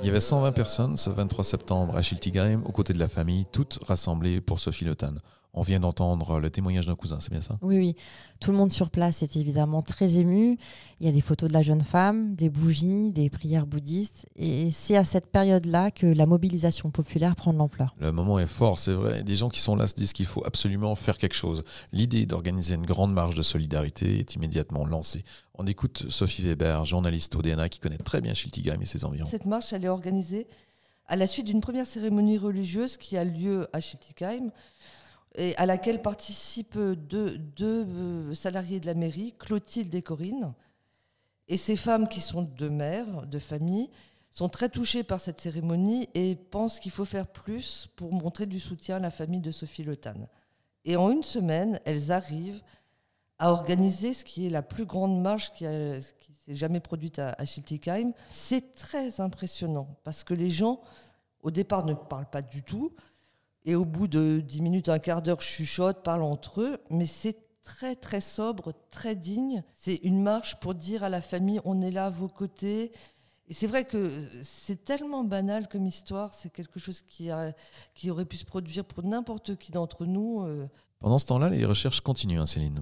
Il 0.02 0.06
y 0.06 0.10
avait 0.10 0.20
120 0.20 0.52
personnes 0.52 0.98
ce 0.98 1.10
23 1.10 1.44
septembre 1.44 1.96
à 1.96 2.02
Schiltigheim, 2.02 2.62
aux 2.66 2.72
côtés 2.72 2.94
de 2.94 3.00
la 3.00 3.08
famille, 3.08 3.46
toutes 3.52 3.80
rassemblées 3.88 4.42
pour 4.42 4.60
Sophie 4.60 4.86
Le 4.86 4.96
Tan. 4.96 5.16
On 5.58 5.64
vient 5.64 5.80
d'entendre 5.80 6.40
le 6.40 6.52
témoignage 6.52 6.86
d'un 6.86 6.96
cousin, 6.96 7.18
c'est 7.20 7.32
bien 7.32 7.42
ça? 7.42 7.58
Oui, 7.64 7.78
oui. 7.78 7.96
Tout 8.40 8.52
le 8.52 8.58
monde 8.58 8.72
sur 8.72 8.92
place 8.92 9.24
est 9.24 9.36
évidemment 9.38 9.82
très 9.82 10.18
ému. 10.18 10.60
Il 11.00 11.08
y 11.08 11.10
a 11.10 11.12
des 11.12 11.20
photos 11.20 11.50
de 11.50 11.54
la 11.54 11.64
jeune 11.64 11.82
femme, 11.82 12.36
des 12.36 12.48
bougies, 12.48 13.12
des 13.12 13.32
prières 13.32 13.66
bouddhistes. 13.66 14.28
Et 14.36 14.70
c'est 14.70 14.96
à 14.96 15.04
cette 15.04 15.32
période-là 15.32 15.90
que 15.90 16.06
la 16.06 16.28
mobilisation 16.28 16.92
populaire 16.92 17.36
prend 17.36 17.54
de 17.54 17.58
l'ampleur. 17.58 17.96
Le 18.00 18.12
moment 18.12 18.38
est 18.38 18.46
fort, 18.46 18.78
c'est 18.78 18.94
vrai. 18.94 19.24
Des 19.24 19.36
gens 19.36 19.50
qui 19.50 19.60
sont 19.60 19.76
là 19.76 19.88
se 19.88 19.96
disent 19.96 20.14
qu'il 20.14 20.28
faut 20.28 20.46
absolument 20.46 20.94
faire 20.94 21.18
quelque 21.18 21.34
chose. 21.34 21.64
L'idée 21.92 22.28
d'organiser 22.28 22.76
une 22.76 22.86
grande 22.86 23.14
marche 23.14 23.34
de 23.34 23.42
solidarité 23.42 24.20
est 24.20 24.36
immédiatement 24.36 24.86
lancée. 24.86 25.24
On 25.56 25.66
écoute 25.66 26.06
Sophie 26.10 26.44
Weber, 26.44 26.86
journaliste 26.86 27.36
au 27.36 27.42
DNA 27.42 27.68
qui 27.70 27.80
connaît 27.80 27.98
très 27.98 28.22
bien 28.22 28.36
Schiltigheim 28.36 28.80
et 28.80 28.86
ses 28.86 29.06
environs. 29.06 29.26
Cette 29.26 29.48
marche, 29.48 29.74
elle 29.74 29.86
est 29.86 29.90
organisée 29.90 30.46
à 31.08 31.16
la 31.16 31.26
suite 31.26 31.48
d'une 31.48 31.62
première 31.62 31.88
cérémonie 31.88 32.38
religieuse 32.38 32.98
qui 32.98 33.18
a 33.18 33.24
lieu 33.24 33.68
à 33.74 33.80
Schiltigheim 33.80 34.52
et 35.38 35.56
à 35.58 35.66
laquelle 35.66 36.02
participent 36.02 36.78
deux, 36.78 37.38
deux, 37.38 37.86
euh, 37.88 38.34
salariés 38.34 38.80
de 38.80 38.88
la 38.88 38.96
mairie, 38.96 39.36
Clotilde 39.38 39.94
et 39.94 40.02
Corinne. 40.02 40.54
Et 41.48 41.58
ces 41.58 41.78
femmes 41.78 42.08
qui 42.08 42.22
sont 42.22 42.42
deux 42.42 42.70
mères, 42.70 43.26
de 43.28 43.40
famille, 43.40 43.90
sont 44.32 44.50
très 44.50 44.70
touchées 44.70 45.04
par 45.04 45.22
cette 45.22 45.40
cérémonie 45.40 46.10
et 46.14 46.36
pensent 46.36 46.80
qu'il 46.80 46.92
faut 46.92 47.06
faire 47.06 47.28
plus 47.28 47.88
pour 47.96 48.12
montrer 48.14 48.46
du 48.46 48.60
soutien 48.60 48.98
à 48.98 49.00
la 49.00 49.12
famille 49.12 49.42
de 49.42 49.52
Sophie 49.52 49.84
Le 49.84 49.96
Tan. 49.96 50.28
Et 50.86 50.96
en 50.96 51.12
une 51.12 51.24
semaine, 51.24 51.80
elles 51.86 52.12
arrivent 52.12 52.62
à 53.40 53.52
organiser 53.52 54.14
ce 54.14 54.26
qui 54.26 54.48
est 54.48 54.50
la 54.50 54.64
plus 54.64 54.86
grande 54.86 55.22
marche 55.22 55.54
qui, 55.54 55.66
s'est 55.66 56.56
jamais 56.56 56.80
produite 56.80 57.20
à, 57.20 57.30
à. 57.30 57.46
C'est 58.32 58.74
très 58.74 59.22
impressionnant 59.22 59.88
parce 60.04 60.24
que 60.24 60.34
les 60.34 60.50
gens, 60.50 60.82
au 61.42 61.52
départ, 61.52 61.86
ne 61.86 61.94
parlent 61.94 62.30
pas 62.30 62.42
du 62.42 62.64
tout. 62.64 62.94
Et 63.68 63.76
au 63.76 63.84
bout 63.84 64.08
de 64.08 64.40
10 64.40 64.62
minutes, 64.62 64.88
un 64.88 64.98
quart 64.98 65.22
d'heure, 65.22 65.42
chuchotent, 65.42 66.02
parlent 66.02 66.24
entre 66.24 66.62
eux, 66.62 66.78
mais 66.90 67.06
c'est 67.06 67.36
très 67.66 67.98
très 67.98 68.22
sobre, 68.22 68.72
très 68.92 69.14
digne. 69.14 69.62
C'est 69.76 69.96
une 70.04 70.24
marche 70.24 70.56
pour 70.62 70.74
dire 70.74 71.04
à 71.04 71.10
la 71.10 71.22
famille 71.22 71.60
on 71.66 71.82
est 71.82 71.92
là 71.92 72.06
à 72.06 72.10
vos 72.10 72.30
côtés. 72.30 72.94
Et 73.50 73.54
c'est 73.54 73.68
vrai 73.68 73.84
que 73.84 74.10
c'est 74.42 74.86
tellement 74.86 75.26
banal 75.26 75.68
comme 75.68 75.86
histoire, 75.86 76.34
c'est 76.34 76.50
quelque 76.50 76.80
chose 76.80 77.02
qui, 77.02 77.30
a, 77.30 77.54
qui 77.94 78.10
aurait 78.10 78.24
pu 78.24 78.38
se 78.38 78.46
produire 78.46 78.86
pour 78.86 79.04
n'importe 79.04 79.58
qui 79.58 79.74
d'entre 79.74 80.06
nous. 80.06 80.44
Euh. 80.44 80.70
Pendant 81.02 81.20
ce 81.20 81.26
temps-là, 81.26 81.50
les 81.50 81.66
recherches 81.66 82.00
continuent, 82.00 82.40
hein, 82.40 82.46
Céline. 82.46 82.80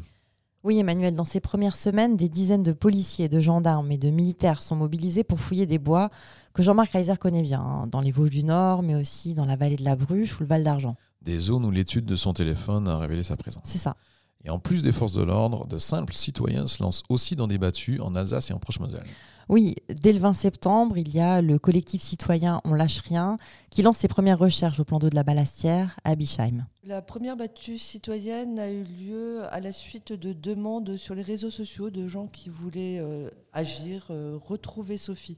Oui, 0.65 0.79
Emmanuel, 0.79 1.15
dans 1.15 1.25
ces 1.25 1.41
premières 1.41 1.75
semaines, 1.75 2.17
des 2.17 2.27
dizaines 2.27 2.63
de 2.63 2.71
policiers, 2.71 3.29
de 3.29 3.39
gendarmes 3.39 3.91
et 3.91 3.99
de 3.99 4.09
militaires 4.09 4.63
sont 4.63 4.75
mobilisés 4.75 5.23
pour 5.23 5.39
fouiller 5.39 5.67
des 5.67 5.77
bois 5.77 6.09
que 6.53 6.63
Jean-Marc 6.63 6.93
Reiser 6.93 7.17
connaît 7.17 7.43
bien, 7.43 7.61
hein, 7.61 7.85
dans 7.85 8.01
les 8.01 8.09
Vosges 8.09 8.31
du 8.31 8.43
Nord, 8.43 8.81
mais 8.81 8.95
aussi 8.95 9.35
dans 9.35 9.45
la 9.45 9.55
vallée 9.55 9.75
de 9.75 9.83
la 9.83 9.95
Bruche 9.95 10.35
ou 10.37 10.39
le 10.39 10.47
Val 10.47 10.63
d'Argent. 10.63 10.95
Des 11.21 11.37
zones 11.37 11.65
où 11.65 11.69
l'étude 11.69 12.05
de 12.05 12.15
son 12.15 12.33
téléphone 12.33 12.87
a 12.87 12.97
révélé 12.97 13.21
sa 13.21 13.37
présence. 13.37 13.61
C'est 13.63 13.77
ça. 13.77 13.95
Et 14.43 14.49
en 14.49 14.57
plus 14.57 14.81
des 14.81 14.91
forces 14.91 15.13
de 15.13 15.21
l'ordre, 15.21 15.67
de 15.67 15.77
simples 15.77 16.15
citoyens 16.15 16.65
se 16.65 16.81
lancent 16.81 17.03
aussi 17.09 17.35
dans 17.35 17.45
des 17.45 17.59
battues 17.59 17.99
en 17.99 18.15
Alsace 18.15 18.49
et 18.49 18.53
en 18.53 18.59
Proche-Moselle. 18.59 19.05
Oui, 19.47 19.75
dès 19.89 20.11
le 20.11 20.19
20 20.19 20.33
septembre, 20.33 20.97
il 20.97 21.13
y 21.13 21.19
a 21.19 21.41
le 21.41 21.59
collectif 21.59 22.01
citoyen 22.01 22.61
On 22.65 22.73
lâche 22.73 23.01
rien 23.01 23.37
qui 23.69 23.83
lance 23.83 23.97
ses 23.97 24.07
premières 24.07 24.39
recherches 24.39 24.79
au 24.79 24.85
plan 24.85 24.97
d'eau 24.97 25.09
de 25.09 25.15
la 25.15 25.23
Balastière 25.23 25.99
à 26.03 26.15
Bischheim. 26.15 26.65
La 26.83 27.01
première 27.01 27.35
battue 27.35 27.77
citoyenne 27.77 28.57
a 28.57 28.71
eu 28.71 28.83
lieu 28.83 29.43
à 29.51 29.59
la 29.59 29.71
suite 29.71 30.13
de 30.13 30.33
demandes 30.33 30.97
sur 30.97 31.13
les 31.13 31.21
réseaux 31.21 31.51
sociaux 31.51 31.91
de 31.91 32.07
gens 32.07 32.25
qui 32.27 32.49
voulaient 32.49 32.99
euh, 32.99 33.29
agir, 33.53 34.07
euh, 34.09 34.39
retrouver 34.43 34.97
Sophie. 34.97 35.37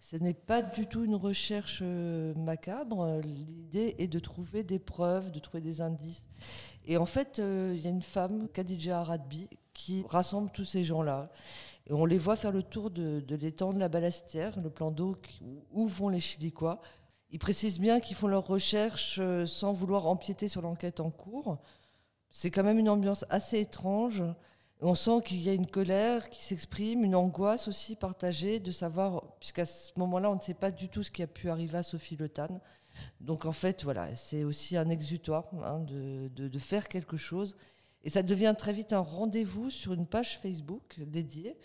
Ce 0.00 0.16
n'est 0.16 0.34
pas 0.34 0.62
du 0.62 0.86
tout 0.86 1.04
une 1.04 1.16
recherche 1.16 1.80
euh, 1.82 2.34
macabre. 2.34 3.20
L'idée 3.24 3.96
est 3.98 4.08
de 4.08 4.18
trouver 4.20 4.62
des 4.62 4.78
preuves, 4.78 5.32
de 5.32 5.38
trouver 5.40 5.62
des 5.62 5.80
indices. 5.80 6.26
Et 6.86 6.96
en 6.96 7.06
fait, 7.06 7.38
il 7.38 7.80
y 7.80 7.86
a 7.86 7.90
une 7.90 8.02
femme, 8.02 8.48
Khadija 8.48 9.00
Aradbi, 9.00 9.48
qui 9.74 10.04
rassemble 10.08 10.50
tous 10.50 10.64
ces 10.64 10.84
gens-là. 10.84 11.30
On 11.90 12.04
les 12.04 12.18
voit 12.18 12.36
faire 12.36 12.52
le 12.52 12.62
tour 12.62 12.90
de, 12.90 13.22
l'étang 13.36 13.72
de 13.72 13.78
la 13.78 13.88
Balastière, 13.88 14.60
le 14.60 14.70
plan 14.70 14.90
d'eau 14.90 15.16
où 15.72 15.88
vont 15.88 16.08
les 16.08 16.20
Chilicois. 16.20 16.80
Ils 17.30 17.38
précisent 17.38 17.78
bien 17.78 18.00
qu'ils 18.00 18.16
font 18.16 18.26
leurs 18.26 18.46
recherches 18.46 19.18
euh, 19.20 19.44
sans 19.44 19.72
vouloir 19.72 20.06
empiéter 20.06 20.48
sur 20.48 20.62
l'enquête 20.62 21.00
en 21.00 21.10
cours. 21.10 21.58
C'est 22.30 22.50
quand 22.50 22.64
même 22.64 22.78
une 22.78 22.88
ambiance 22.88 23.26
assez 23.28 23.60
étrange. 23.60 24.22
On 24.80 24.94
sent 24.94 25.22
qu'il 25.24 25.42
y 25.42 25.48
a 25.48 25.54
une 25.54 25.66
colère 25.66 26.30
qui 26.30 26.42
s'exprime, 26.42 27.04
une 27.04 27.14
angoisse 27.14 27.68
aussi 27.68 27.96
partagée 27.96 28.60
de 28.60 28.70
savoir, 28.70 29.24
puisqu'à 29.40 29.64
ce 29.64 29.90
moment-là, 29.96 30.30
on 30.30 30.36
ne 30.36 30.40
sait 30.40 30.54
pas 30.54 30.70
du 30.70 30.88
tout 30.88 31.02
ce 31.02 31.10
qui 31.10 31.22
a 31.22 31.26
pu 31.26 31.50
arriver 31.50 31.78
à 31.78 31.82
Sophie 31.82 32.16
Le 32.16 32.28
Tan. 32.28 32.60
Donc 33.20 33.44
en 33.44 33.52
fait, 33.52 33.84
voilà, 33.84 34.14
c'est 34.14 34.44
aussi 34.44 34.76
un 34.76 34.88
exutoire 34.88 35.50
hein, 35.64 35.80
de, 35.80 36.58
faire 36.58 36.88
quelque 36.88 37.16
chose. 37.16 37.56
Et 38.04 38.10
ça 38.10 38.22
devient 38.22 38.54
très 38.56 38.72
vite 38.72 38.92
un 38.92 39.00
rendez-vous 39.00 39.70
sur 39.70 39.92
une 39.92 40.06
page 40.06 40.38
Facebook 40.38 41.00
dédiée, 41.00 41.56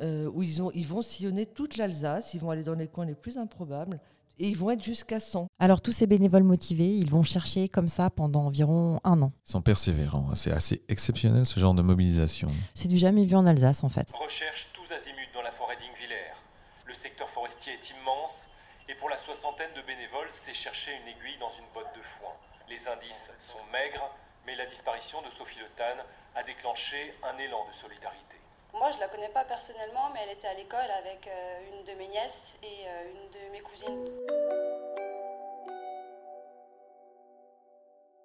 euh, 0.00 0.30
où 0.32 0.42
ils, 0.42 0.62
ont, 0.62 0.70
ils 0.74 0.86
vont 0.86 1.02
sillonner 1.02 1.46
toute 1.46 1.76
l'Alsace, 1.76 2.34
ils 2.34 2.40
vont 2.40 2.50
aller 2.50 2.62
dans 2.62 2.74
les 2.74 2.88
coins 2.88 3.06
les 3.06 3.14
plus 3.14 3.36
improbables, 3.36 4.00
et 4.38 4.48
ils 4.48 4.56
vont 4.56 4.70
être 4.70 4.82
jusqu'à 4.82 5.20
100. 5.20 5.48
Alors 5.58 5.82
tous 5.82 5.92
ces 5.92 6.06
bénévoles 6.06 6.44
motivés, 6.44 6.88
ils 6.88 7.10
vont 7.10 7.22
chercher 7.22 7.68
comme 7.68 7.88
ça 7.88 8.08
pendant 8.08 8.46
environ 8.46 8.98
un 9.04 9.20
an. 9.20 9.32
Ils 9.46 9.52
sont 9.52 9.62
persévérants, 9.62 10.34
c'est 10.34 10.52
assez 10.52 10.82
exceptionnel 10.88 11.44
ce 11.44 11.60
genre 11.60 11.74
de 11.74 11.82
mobilisation. 11.82 12.48
C'est 12.74 12.88
du 12.88 12.96
jamais 12.96 13.26
vu 13.26 13.36
en 13.36 13.46
Alsace 13.46 13.84
en 13.84 13.90
fait. 13.90 14.10
Recherche 14.14 14.70
tous 14.72 14.90
azimuts 14.92 15.28
dans 15.34 15.42
la 15.42 15.52
forêt 15.52 15.76
d'Ingvillers. 15.76 16.34
Le 16.86 16.94
secteur 16.94 17.28
forestier 17.28 17.74
est 17.74 17.90
immense 17.90 18.46
et 18.88 18.94
pour 18.94 19.10
la 19.10 19.18
soixantaine 19.18 19.70
de 19.76 19.82
bénévoles, 19.86 20.26
c'est 20.30 20.54
chercher 20.54 20.90
une 20.90 21.08
aiguille 21.08 21.38
dans 21.38 21.50
une 21.50 21.68
botte 21.74 21.94
de 21.94 22.02
foin. 22.02 22.32
Les 22.68 22.88
indices 22.88 23.30
sont 23.38 23.62
maigres, 23.70 24.10
mais 24.46 24.56
la 24.56 24.66
disparition 24.66 25.22
de 25.22 25.30
Sophie 25.30 25.60
Le 25.60 25.68
Tan 25.76 26.02
a 26.34 26.42
déclenché 26.42 27.14
un 27.22 27.36
élan 27.38 27.66
de 27.68 27.74
solidarité. 27.74 28.39
Moi, 28.74 28.90
je 28.92 28.96
ne 28.96 29.00
la 29.00 29.08
connais 29.08 29.28
pas 29.28 29.44
personnellement, 29.44 30.10
mais 30.14 30.20
elle 30.24 30.36
était 30.36 30.46
à 30.46 30.54
l'école 30.54 30.78
avec 30.98 31.26
euh, 31.26 31.58
une 31.72 31.92
de 31.92 31.98
mes 31.98 32.08
nièces 32.08 32.58
et 32.62 32.86
euh, 32.86 33.10
une 33.10 33.30
de 33.32 33.52
mes 33.52 33.60
cousines. 33.60 34.06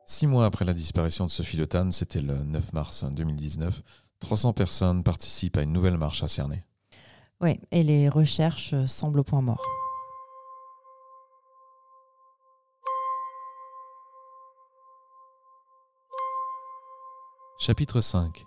Six 0.06 0.28
mois 0.28 0.46
après 0.46 0.66
la 0.66 0.74
disparition 0.74 1.26
de 1.26 1.32
Sophie 1.32 1.58
Le 1.58 1.66
Tan, 1.66 1.90
c'était 1.90 2.22
le 2.22 2.44
9 2.44 2.74
mars 2.74 3.04
2019, 3.04 3.82
300 4.20 4.54
personnes 4.54 5.04
participent 5.04 5.58
à 5.58 5.64
une 5.64 5.74
nouvelle 5.74 5.98
marche 5.98 6.22
à 6.22 6.28
Cernay. 6.28 6.64
Oui, 7.42 7.60
et 7.72 7.84
les 7.84 8.08
recherches 8.08 8.76
semblent 8.86 9.20
au 9.20 9.24
point 9.24 9.42
mort. 9.42 9.62
Chapitre 17.58 18.00
5 18.00 18.46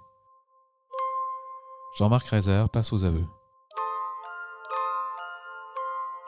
Jean-Marc 1.98 2.28
Reiser 2.28 2.66
passe 2.72 2.92
aux 2.92 3.04
aveux. 3.04 3.26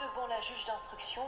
Devant 0.00 0.26
la 0.26 0.40
juge 0.40 0.66
d'instruction, 0.66 1.22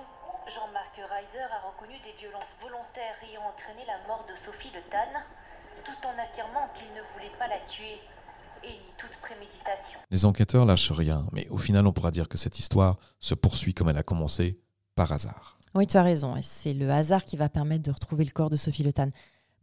Jean-Marc 0.49 0.97
Reiser 0.97 1.39
a 1.39 1.61
reconnu 1.71 1.95
des 2.03 2.11
violences 2.19 2.57
volontaires 2.61 3.15
ayant 3.23 3.43
entraîné 3.43 3.87
la 3.87 4.05
mort 4.09 4.27
de 4.29 4.35
Sophie 4.35 4.73
Le 4.75 4.81
Tan, 4.91 5.15
tout 5.85 6.05
en 6.05 6.19
affirmant 6.21 6.69
qu'il 6.75 6.89
ne 6.89 7.03
voulait 7.15 7.39
pas 7.39 7.47
la 7.47 7.61
tuer 7.69 8.01
et 8.65 8.73
ni 8.73 8.93
toute 8.99 9.17
préméditation. 9.21 10.01
Les 10.11 10.25
enquêteurs 10.25 10.65
lâchent 10.65 10.91
rien, 10.91 11.25
mais 11.31 11.47
au 11.51 11.59
final, 11.59 11.87
on 11.87 11.93
pourra 11.93 12.11
dire 12.11 12.29
que 12.29 12.37
cette 12.37 12.59
histoire 12.59 12.97
se 13.21 13.37
poursuit 13.37 13.75
comme 13.75 13.91
elle 13.91 13.99
a 13.99 14.03
commencé, 14.03 14.59
par 14.97 15.13
hasard. 15.13 15.61
Oui, 15.77 15.87
tu 15.87 15.97
as 15.97 16.03
raison. 16.03 16.35
C'est 16.43 16.75
le 16.75 16.91
hasard 16.91 17.25
qui 17.25 17.37
va 17.37 17.49
permettre 17.49 17.85
de 17.85 17.93
retrouver 17.93 18.25
le 18.25 18.33
corps 18.33 18.51
de 18.51 18.57
Sophie 18.57 18.83
Le 18.83 18.93
Tan. 18.93 19.11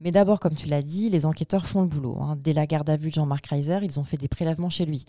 Mais 0.01 0.11
d'abord, 0.11 0.39
comme 0.39 0.55
tu 0.55 0.67
l'as 0.67 0.81
dit, 0.81 1.09
les 1.09 1.25
enquêteurs 1.25 1.65
font 1.65 1.81
le 1.81 1.87
boulot. 1.87 2.17
Hein. 2.21 2.37
Dès 2.41 2.53
la 2.53 2.65
garde 2.65 2.89
à 2.89 2.97
vue 2.97 3.09
de 3.09 3.15
Jean-Marc 3.15 3.47
Reiser, 3.47 3.79
ils 3.83 3.99
ont 3.99 4.03
fait 4.03 4.17
des 4.17 4.27
prélèvements 4.27 4.69
chez 4.69 4.85
lui. 4.85 5.05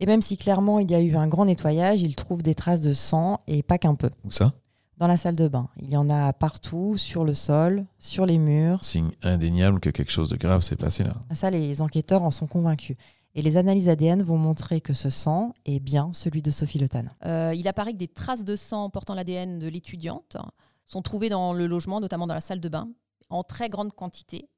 Et 0.00 0.06
même 0.06 0.22
si 0.22 0.38
clairement 0.38 0.78
il 0.78 0.90
y 0.90 0.94
a 0.94 1.00
eu 1.00 1.14
un 1.14 1.28
grand 1.28 1.44
nettoyage, 1.44 2.02
ils 2.02 2.16
trouvent 2.16 2.42
des 2.42 2.54
traces 2.54 2.80
de 2.80 2.94
sang 2.94 3.40
et 3.46 3.62
pas 3.62 3.76
qu'un 3.76 3.94
peu. 3.94 4.10
Où 4.24 4.30
ça? 4.30 4.54
Dans 4.96 5.06
la 5.06 5.18
salle 5.18 5.36
de 5.36 5.48
bain. 5.48 5.68
Il 5.80 5.90
y 5.90 5.96
en 5.96 6.08
a 6.10 6.32
partout, 6.32 6.96
sur 6.96 7.24
le 7.24 7.34
sol, 7.34 7.86
sur 7.98 8.26
les 8.26 8.38
murs. 8.38 8.82
Signe 8.84 9.10
indéniable 9.22 9.80
que 9.80 9.90
quelque 9.90 10.12
chose 10.12 10.28
de 10.28 10.36
grave 10.36 10.62
s'est 10.62 10.76
passé 10.76 11.04
là. 11.04 11.14
Ça, 11.32 11.50
les 11.50 11.80
enquêteurs 11.80 12.22
en 12.22 12.30
sont 12.30 12.46
convaincus. 12.46 12.96
Et 13.34 13.42
les 13.42 13.56
analyses 13.56 13.88
ADN 13.88 14.22
vont 14.22 14.36
montrer 14.36 14.80
que 14.80 14.92
ce 14.92 15.08
sang 15.08 15.54
est 15.64 15.78
bien 15.78 16.10
celui 16.12 16.42
de 16.42 16.50
Sophie 16.50 16.78
Le 16.78 16.86
euh, 17.26 17.54
il 17.54 17.68
apparaît 17.68 17.92
que 17.92 17.98
des 17.98 18.08
traces 18.08 18.44
de 18.44 18.56
sang 18.56 18.90
portant 18.90 19.14
l'ADN 19.14 19.58
de 19.58 19.68
l'étudiante 19.68 20.36
sont 20.84 21.02
trouvées 21.02 21.28
dans 21.28 21.52
le 21.52 21.66
logement, 21.68 22.00
notamment 22.00 22.26
dans 22.26 22.34
la 22.34 22.40
salle 22.40 22.60
de 22.60 22.68
bain, 22.68 22.88
en 23.30 23.42
très 23.42 23.68
grande 23.68 23.94
quantité. 23.94 24.48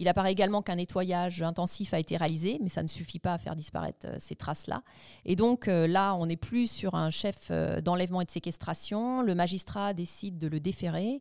Il 0.00 0.06
apparaît 0.06 0.30
également 0.30 0.62
qu'un 0.62 0.76
nettoyage 0.76 1.42
intensif 1.42 1.92
a 1.92 1.98
été 1.98 2.16
réalisé, 2.16 2.58
mais 2.62 2.68
ça 2.68 2.84
ne 2.84 2.88
suffit 2.88 3.18
pas 3.18 3.34
à 3.34 3.38
faire 3.38 3.56
disparaître 3.56 4.06
euh, 4.06 4.16
ces 4.20 4.36
traces-là. 4.36 4.82
Et 5.24 5.34
donc 5.34 5.66
euh, 5.66 5.88
là, 5.88 6.14
on 6.14 6.26
n'est 6.26 6.36
plus 6.36 6.70
sur 6.70 6.94
un 6.94 7.10
chef 7.10 7.48
euh, 7.50 7.80
d'enlèvement 7.80 8.20
et 8.20 8.24
de 8.24 8.30
séquestration. 8.30 9.22
Le 9.22 9.34
magistrat 9.34 9.94
décide 9.94 10.38
de 10.38 10.46
le 10.46 10.60
déférer, 10.60 11.20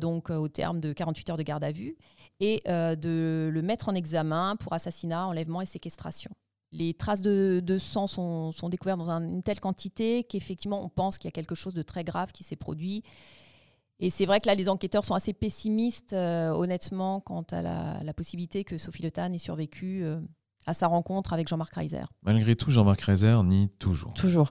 donc 0.00 0.30
au 0.30 0.48
terme 0.48 0.80
de 0.80 0.92
48 0.92 1.30
heures 1.30 1.36
de 1.36 1.42
garde 1.42 1.64
à 1.64 1.72
vue, 1.72 1.96
et 2.40 2.62
de 2.66 3.50
le 3.52 3.62
mettre 3.62 3.88
en 3.88 3.94
examen 3.94 4.56
pour 4.56 4.72
assassinat, 4.72 5.26
enlèvement 5.26 5.60
et 5.62 5.66
séquestration. 5.66 6.30
Les 6.70 6.94
traces 6.94 7.22
de, 7.22 7.78
sang 7.78 8.06
sont, 8.06 8.68
découvertes 8.68 8.98
dans 8.98 9.10
une 9.10 9.42
telle 9.42 9.60
quantité 9.60 10.24
qu'effectivement, 10.24 10.84
on 10.84 10.88
pense 10.88 11.18
qu'il 11.18 11.28
y 11.28 11.32
a 11.32 11.32
quelque 11.32 11.54
chose 11.54 11.74
de 11.74 11.82
très 11.82 12.04
grave 12.04 12.32
qui 12.32 12.44
s'est 12.44 12.56
produit 12.56 13.02
et 14.04 14.10
c'est 14.10 14.26
vrai 14.26 14.38
que 14.38 14.46
là, 14.46 14.54
les 14.54 14.68
enquêteurs 14.68 15.02
sont 15.02 15.14
assez 15.14 15.32
pessimistes, 15.32 16.12
euh, 16.12 16.50
honnêtement, 16.50 17.20
quant 17.20 17.46
à 17.50 17.62
la, 17.62 18.12
possibilité 18.12 18.62
que 18.62 18.76
Sophie 18.76 19.02
Le 19.02 19.10
Tan 19.10 19.32
ait 19.32 19.38
survécu 19.38 20.04
euh, 20.04 20.20
à 20.66 20.74
sa 20.74 20.88
rencontre 20.88 21.32
avec 21.32 21.48
Jean-Marc 21.48 21.74
Reiser. 21.74 22.04
Malgré 22.22 22.54
tout, 22.54 22.70
Jean-Marc 22.70 23.00
Reiser 23.00 23.40
nie 23.44 23.70
toujours. 23.78 24.12
Toujours. 24.12 24.50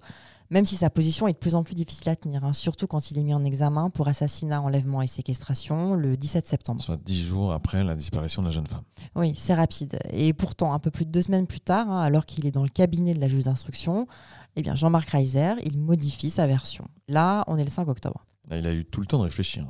Même 0.49 0.65
si 0.65 0.75
sa 0.75 0.89
position 0.89 1.27
est 1.27 1.33
de 1.33 1.37
plus 1.37 1.53
en 1.53 1.63
plus 1.63 1.75
difficile 1.75 2.09
à 2.09 2.15
tenir, 2.15 2.43
hein, 2.43 2.53
surtout 2.53 2.87
quand 2.87 3.11
il 3.11 3.19
est 3.19 3.23
mis 3.23 3.35
en 3.35 3.45
examen 3.45 3.91
pour 3.91 4.07
assassinat, 4.07 4.59
enlèvement 4.59 5.03
et 5.03 5.07
séquestration 5.07 5.93
le 5.93 6.17
17 6.17 6.47
septembre. 6.47 6.81
Soit 6.81 6.97
dix 6.97 7.23
jours 7.23 7.51
après 7.51 7.83
la 7.83 7.93
disparition 7.93 8.41
de 8.41 8.47
la 8.47 8.53
jeune 8.53 8.65
femme. 8.65 8.83
Oui, 9.15 9.33
c'est 9.37 9.53
rapide. 9.53 9.99
Et 10.11 10.33
pourtant, 10.33 10.73
un 10.73 10.79
peu 10.79 10.89
plus 10.89 11.05
de 11.05 11.11
deux 11.11 11.21
semaines 11.21 11.45
plus 11.45 11.61
tard, 11.61 11.91
hein, 11.91 12.01
alors 12.01 12.25
qu'il 12.25 12.47
est 12.47 12.51
dans 12.51 12.63
le 12.63 12.69
cabinet 12.69 13.13
de 13.13 13.19
la 13.19 13.27
juge 13.27 13.43
d'instruction, 13.43 14.07
eh 14.55 14.63
bien 14.63 14.73
Jean-Marc 14.73 15.09
Reiser, 15.09 15.53
il 15.63 15.77
modifie 15.77 16.31
sa 16.31 16.47
version. 16.47 16.85
Là, 17.07 17.43
on 17.45 17.59
est 17.59 17.63
le 17.63 17.69
5 17.69 17.87
octobre. 17.87 18.25
Là, 18.49 18.57
il 18.57 18.67
a 18.67 18.73
eu 18.73 18.85
tout 18.85 19.01
le 19.01 19.07
temps 19.07 19.19
de 19.19 19.23
réfléchir. 19.23 19.65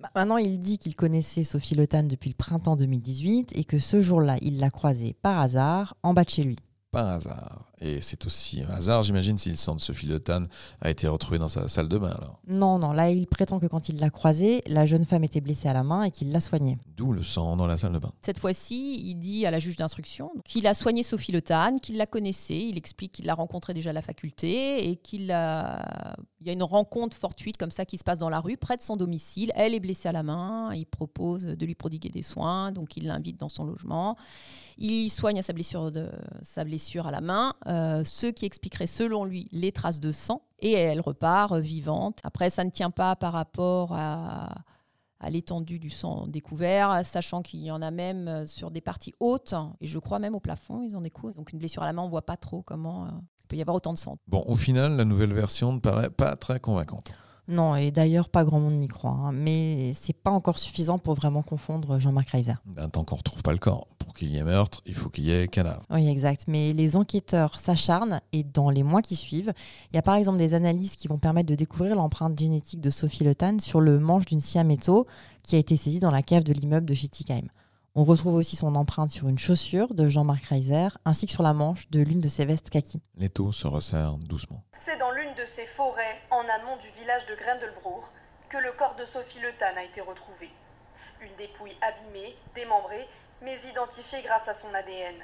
Bah, 0.00 0.10
maintenant, 0.14 0.36
il 0.36 0.58
dit 0.58 0.78
qu'il 0.78 0.94
connaissait 0.94 1.44
Sophie 1.44 1.74
Le 1.74 1.86
Tan 1.86 2.04
depuis 2.04 2.30
le 2.30 2.34
printemps 2.34 2.76
2018 2.76 3.56
et 3.56 3.64
que 3.64 3.78
ce 3.78 4.00
jour-là, 4.00 4.36
il 4.42 4.58
l'a 4.58 4.70
croisée 4.70 5.14
par 5.22 5.40
hasard 5.40 5.96
en 6.02 6.12
bas 6.12 6.24
de 6.24 6.30
chez 6.30 6.44
lui. 6.44 6.56
Par 6.90 7.06
hasard. 7.06 7.65
Et 7.80 8.00
c'est 8.00 8.24
aussi 8.24 8.62
un 8.62 8.70
hasard, 8.70 9.02
j'imagine, 9.02 9.36
si 9.36 9.50
le 9.50 9.56
sang 9.56 9.74
de 9.74 9.80
Sophie 9.80 10.06
Le 10.06 10.18
Tan 10.18 10.44
a 10.80 10.90
été 10.90 11.06
retrouvé 11.08 11.38
dans 11.38 11.48
sa 11.48 11.68
salle 11.68 11.88
de 11.88 11.98
bain. 11.98 12.14
Alors. 12.16 12.40
Non, 12.46 12.78
non, 12.78 12.92
là, 12.92 13.10
il 13.10 13.26
prétend 13.26 13.60
que 13.60 13.66
quand 13.66 13.90
il 13.90 14.00
l'a 14.00 14.08
croisée, 14.08 14.62
la 14.66 14.86
jeune 14.86 15.04
femme 15.04 15.24
était 15.24 15.42
blessée 15.42 15.68
à 15.68 15.74
la 15.74 15.84
main 15.84 16.04
et 16.04 16.10
qu'il 16.10 16.32
l'a 16.32 16.40
soignée. 16.40 16.78
D'où 16.96 17.12
le 17.12 17.22
sang 17.22 17.56
dans 17.56 17.66
la 17.66 17.76
salle 17.76 17.92
de 17.92 17.98
bain. 17.98 18.12
Cette 18.22 18.38
fois-ci, 18.38 19.02
il 19.04 19.16
dit 19.16 19.44
à 19.44 19.50
la 19.50 19.58
juge 19.58 19.76
d'instruction 19.76 20.32
qu'il 20.44 20.66
a 20.66 20.72
soigné 20.72 21.02
Sophie 21.02 21.32
Le 21.32 21.42
Tan, 21.42 21.76
qu'il 21.76 21.98
la 21.98 22.06
connaissait. 22.06 22.60
Il 22.60 22.78
explique 22.78 23.12
qu'il 23.12 23.26
l'a 23.26 23.34
rencontrée 23.34 23.74
déjà 23.74 23.90
à 23.90 23.92
la 23.92 24.02
faculté 24.02 24.88
et 24.88 24.96
qu'il 24.96 25.30
a... 25.30 26.16
Il 26.40 26.46
y 26.46 26.50
a 26.50 26.52
une 26.52 26.62
rencontre 26.62 27.16
fortuite 27.16 27.56
comme 27.56 27.72
ça 27.72 27.84
qui 27.84 27.98
se 27.98 28.04
passe 28.04 28.20
dans 28.20 28.30
la 28.30 28.38
rue, 28.38 28.56
près 28.56 28.76
de 28.76 28.82
son 28.82 28.96
domicile. 28.96 29.50
Elle 29.56 29.74
est 29.74 29.80
blessée 29.80 30.08
à 30.08 30.12
la 30.12 30.22
main. 30.22 30.72
Il 30.74 30.86
propose 30.86 31.42
de 31.44 31.66
lui 31.66 31.74
prodiguer 31.74 32.08
des 32.08 32.22
soins, 32.22 32.70
donc 32.70 32.96
il 32.96 33.06
l'invite 33.06 33.40
dans 33.40 33.48
son 33.48 33.64
logement. 33.64 34.16
Il 34.78 35.10
soigne 35.10 35.42
sa 35.42 35.52
blessure, 35.52 35.90
de, 35.90 36.08
sa 36.42 36.62
blessure 36.62 37.06
à 37.06 37.10
la 37.10 37.20
main. 37.20 37.54
Euh, 37.66 38.04
ce 38.04 38.26
qui 38.26 38.46
expliquerait 38.46 38.86
selon 38.86 39.24
lui 39.24 39.48
les 39.50 39.72
traces 39.72 39.98
de 39.98 40.12
sang, 40.12 40.42
et 40.60 40.72
elle 40.72 41.00
repart 41.00 41.54
vivante. 41.54 42.20
Après, 42.22 42.48
ça 42.48 42.64
ne 42.64 42.70
tient 42.70 42.90
pas 42.90 43.16
par 43.16 43.32
rapport 43.32 43.92
à, 43.92 44.54
l'étendue 45.28 45.80
du 45.80 45.90
sang 45.90 46.28
découvert, 46.28 47.04
sachant 47.04 47.42
qu'il 47.42 47.60
y 47.60 47.70
en 47.72 47.82
a 47.82 47.90
même 47.90 48.46
sur 48.46 48.70
des 48.70 48.80
parties 48.80 49.14
hautes, 49.18 49.54
et 49.80 49.86
je 49.86 49.98
crois 49.98 50.20
même 50.20 50.36
au 50.36 50.40
plafond, 50.40 50.82
ils 50.82 50.94
en 50.94 51.00
découvrent. 51.00 51.34
Donc 51.34 51.52
une 51.52 51.58
blessure 51.58 51.82
à 51.82 51.86
la 51.86 51.92
main, 51.92 52.02
on 52.02 52.06
ne 52.06 52.10
voit 52.10 52.26
pas 52.26 52.36
trop 52.36 52.62
comment 52.62 53.06
euh, 53.06 53.08
il 53.40 53.46
peut 53.48 53.56
y 53.56 53.60
avoir 53.60 53.76
autant 53.76 53.92
de 53.92 53.98
sang. 53.98 54.18
Bon, 54.28 54.44
au 54.46 54.54
final, 54.54 54.96
la 54.96 55.04
nouvelle 55.04 55.32
version 55.32 55.72
ne 55.72 55.80
paraît 55.80 56.10
pas 56.10 56.36
très 56.36 56.60
convaincante. 56.60 57.12
Non, 57.48 57.76
et 57.76 57.90
d'ailleurs, 57.90 58.28
pas 58.28 58.44
grand 58.44 58.60
monde 58.60 58.74
n'y 58.74 58.88
croit. 58.88 59.10
Hein. 59.10 59.32
Mais 59.32 59.92
c'est 59.92 60.16
pas 60.16 60.30
encore 60.30 60.58
suffisant 60.58 60.98
pour 60.98 61.14
vraiment 61.14 61.42
confondre 61.42 62.00
Jean-Marc 62.00 62.30
Reiser. 62.30 62.54
Ben, 62.64 62.88
tant 62.88 63.04
qu'on 63.04 63.16
retrouve 63.16 63.42
pas 63.42 63.52
le 63.52 63.58
corps, 63.58 63.86
pour 63.98 64.14
qu'il 64.14 64.28
y 64.28 64.36
ait 64.36 64.42
meurtre, 64.42 64.82
il 64.86 64.94
faut 64.94 65.08
qu'il 65.08 65.24
y 65.24 65.32
ait 65.32 65.48
cadavre. 65.48 65.82
Oui, 65.90 66.08
exact. 66.08 66.44
Mais 66.48 66.72
les 66.72 66.96
enquêteurs 66.96 67.58
s'acharnent 67.58 68.20
et 68.32 68.42
dans 68.42 68.70
les 68.70 68.82
mois 68.82 69.02
qui 69.02 69.16
suivent, 69.16 69.52
il 69.92 69.96
y 69.96 69.98
a 69.98 70.02
par 70.02 70.16
exemple 70.16 70.38
des 70.38 70.54
analyses 70.54 70.96
qui 70.96 71.08
vont 71.08 71.18
permettre 71.18 71.48
de 71.48 71.54
découvrir 71.54 71.94
l'empreinte 71.96 72.38
génétique 72.38 72.80
de 72.80 72.90
Sophie 72.90 73.24
Le 73.24 73.34
Tan 73.34 73.58
sur 73.60 73.80
le 73.80 73.98
manche 73.98 74.26
d'une 74.26 74.40
scie 74.40 74.58
à 74.58 74.64
métaux 74.64 75.06
qui 75.42 75.56
a 75.56 75.58
été 75.58 75.76
saisie 75.76 76.00
dans 76.00 76.10
la 76.10 76.22
cave 76.22 76.42
de 76.42 76.52
l'immeuble 76.52 76.86
de 76.86 76.94
Schittigheim. 76.94 77.46
On 77.98 78.04
retrouve 78.04 78.34
aussi 78.34 78.56
son 78.56 78.74
empreinte 78.74 79.08
sur 79.08 79.26
une 79.26 79.38
chaussure 79.38 79.94
de 79.94 80.06
Jean-Marc 80.06 80.44
Reiser 80.44 80.88
ainsi 81.06 81.24
que 81.24 81.32
sur 81.32 81.42
la 81.42 81.54
manche 81.54 81.88
de 81.88 82.02
l'une 82.02 82.20
de 82.20 82.28
ses 82.28 82.44
vestes 82.44 82.68
kaki. 82.68 83.00
L'étau 83.16 83.52
se 83.52 83.66
resserre 83.66 84.18
doucement. 84.18 84.62
C'est 84.84 84.98
dans 84.98 85.10
l'une 85.12 85.15
de 85.36 85.44
ces 85.44 85.66
forêts, 85.66 86.20
en 86.30 86.48
amont 86.48 86.76
du 86.76 86.88
village 86.88 87.26
de 87.26 87.34
Grendelbrour, 87.34 88.10
que 88.48 88.56
le 88.56 88.72
corps 88.72 88.94
de 88.94 89.04
Sophie 89.04 89.40
Le 89.40 89.52
Tan 89.56 89.76
a 89.76 89.84
été 89.84 90.00
retrouvé. 90.00 90.50
Une 91.20 91.34
dépouille 91.36 91.76
abîmée, 91.82 92.36
démembrée, 92.54 93.06
mais 93.42 93.58
identifiée 93.60 94.22
grâce 94.22 94.48
à 94.48 94.54
son 94.54 94.72
ADN. 94.72 95.22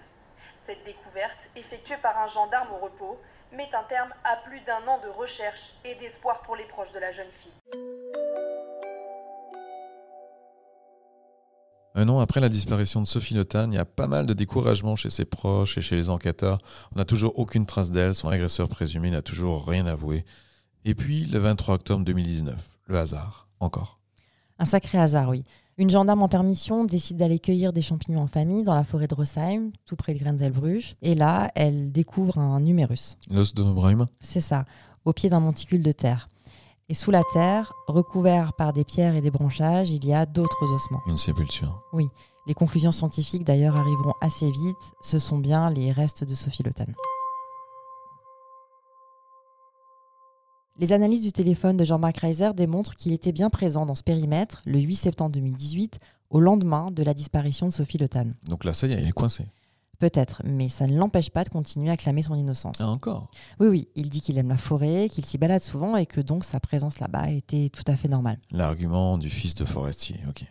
Cette 0.64 0.84
découverte, 0.84 1.48
effectuée 1.56 1.96
par 1.96 2.18
un 2.18 2.26
gendarme 2.26 2.72
au 2.74 2.78
repos, 2.78 3.20
met 3.52 3.74
un 3.74 3.84
terme 3.84 4.12
à 4.24 4.36
plus 4.36 4.60
d'un 4.60 4.86
an 4.86 4.98
de 4.98 5.08
recherche 5.08 5.74
et 5.84 5.94
d'espoir 5.94 6.42
pour 6.42 6.56
les 6.56 6.64
proches 6.64 6.92
de 6.92 7.00
la 7.00 7.10
jeune 7.10 7.32
fille. 7.32 8.31
Un 11.94 12.08
an 12.08 12.20
après 12.20 12.40
la 12.40 12.48
disparition 12.48 13.02
de 13.02 13.06
Sophie 13.06 13.34
Le 13.34 13.44
Tan, 13.44 13.70
il 13.70 13.74
y 13.74 13.78
a 13.78 13.84
pas 13.84 14.06
mal 14.06 14.26
de 14.26 14.32
découragement 14.32 14.96
chez 14.96 15.10
ses 15.10 15.26
proches 15.26 15.76
et 15.76 15.82
chez 15.82 15.94
les 15.94 16.08
enquêteurs. 16.08 16.58
On 16.94 16.98
n'a 16.98 17.04
toujours 17.04 17.38
aucune 17.38 17.66
trace 17.66 17.90
d'elle, 17.90 18.14
son 18.14 18.28
agresseur 18.28 18.68
présumé 18.68 19.10
n'a 19.10 19.20
toujours 19.20 19.66
rien 19.66 19.84
avoué. 19.84 20.24
Et 20.86 20.94
puis, 20.94 21.26
le 21.26 21.38
23 21.38 21.74
octobre 21.74 22.04
2019, 22.04 22.54
le 22.86 22.98
hasard, 22.98 23.46
encore. 23.60 24.00
Un 24.58 24.64
sacré 24.64 24.98
hasard, 24.98 25.28
oui. 25.28 25.44
Une 25.76 25.90
gendarme 25.90 26.22
en 26.22 26.28
permission 26.28 26.84
décide 26.84 27.18
d'aller 27.18 27.38
cueillir 27.38 27.72
des 27.72 27.82
champignons 27.82 28.20
en 28.20 28.26
famille 28.26 28.64
dans 28.64 28.74
la 28.74 28.84
forêt 28.84 29.06
de 29.06 29.14
Rosheim, 29.14 29.72
tout 29.84 29.96
près 29.96 30.14
de 30.14 30.18
Grendelbruch. 30.18 30.96
Et 31.02 31.14
là, 31.14 31.50
elle 31.54 31.92
découvre 31.92 32.38
un 32.38 32.60
numérus. 32.60 33.16
L'os 33.30 33.54
de 33.54 33.64
C'est 34.20 34.40
ça, 34.40 34.64
au 35.04 35.12
pied 35.12 35.28
d'un 35.28 35.40
monticule 35.40 35.82
de 35.82 35.92
terre. 35.92 36.28
Et 36.92 36.94
sous 36.94 37.10
la 37.10 37.22
terre, 37.32 37.72
recouvert 37.86 38.52
par 38.52 38.74
des 38.74 38.84
pierres 38.84 39.16
et 39.16 39.22
des 39.22 39.30
branchages, 39.30 39.90
il 39.90 40.04
y 40.04 40.12
a 40.12 40.26
d'autres 40.26 40.70
ossements. 40.70 41.00
Une 41.06 41.16
sépulture. 41.16 41.82
Oui, 41.94 42.06
les 42.46 42.52
conclusions 42.52 42.92
scientifiques 42.92 43.44
d'ailleurs 43.44 43.78
arriveront 43.78 44.12
assez 44.20 44.50
vite. 44.50 44.92
Ce 45.00 45.18
sont 45.18 45.38
bien 45.38 45.70
les 45.70 45.90
restes 45.90 46.22
de 46.22 46.34
Sophie 46.34 46.62
Le 46.62 46.74
Tan. 46.74 46.84
Les 50.76 50.92
analyses 50.92 51.22
du 51.22 51.32
téléphone 51.32 51.78
de 51.78 51.84
Jean-Marc 51.86 52.18
Reiser 52.18 52.52
démontrent 52.52 52.94
qu'il 52.96 53.14
était 53.14 53.32
bien 53.32 53.48
présent 53.48 53.86
dans 53.86 53.94
ce 53.94 54.02
périmètre 54.02 54.60
le 54.66 54.78
8 54.78 54.94
septembre 54.94 55.32
2018, 55.32 55.98
au 56.28 56.40
lendemain 56.40 56.90
de 56.90 57.02
la 57.02 57.14
disparition 57.14 57.68
de 57.68 57.72
Sophie 57.72 57.96
Le 57.96 58.10
Tan. 58.10 58.26
Donc 58.50 58.64
là, 58.64 58.74
ça 58.74 58.86
y 58.86 58.92
est, 58.92 59.00
il 59.00 59.08
est 59.08 59.12
coincé. 59.12 59.46
Peut-être, 60.02 60.42
mais 60.44 60.68
ça 60.68 60.88
ne 60.88 60.98
l'empêche 60.98 61.30
pas 61.30 61.44
de 61.44 61.48
continuer 61.48 61.88
à 61.88 61.96
clamer 61.96 62.22
son 62.22 62.34
innocence. 62.34 62.78
Ah, 62.80 62.88
encore? 62.88 63.30
Oui, 63.60 63.68
oui, 63.68 63.88
il 63.94 64.10
dit 64.10 64.20
qu'il 64.20 64.36
aime 64.36 64.48
la 64.48 64.56
forêt, 64.56 65.08
qu'il 65.08 65.24
s'y 65.24 65.38
balade 65.38 65.62
souvent 65.62 65.94
et 65.96 66.06
que 66.06 66.20
donc 66.20 66.42
sa 66.42 66.58
présence 66.58 66.98
là-bas 66.98 67.30
était 67.30 67.68
tout 67.68 67.84
à 67.86 67.94
fait 67.94 68.08
normale. 68.08 68.40
L'argument 68.50 69.16
du 69.16 69.30
fils 69.30 69.54
de 69.54 69.64
forestier, 69.64 70.16
ok. 70.28 70.42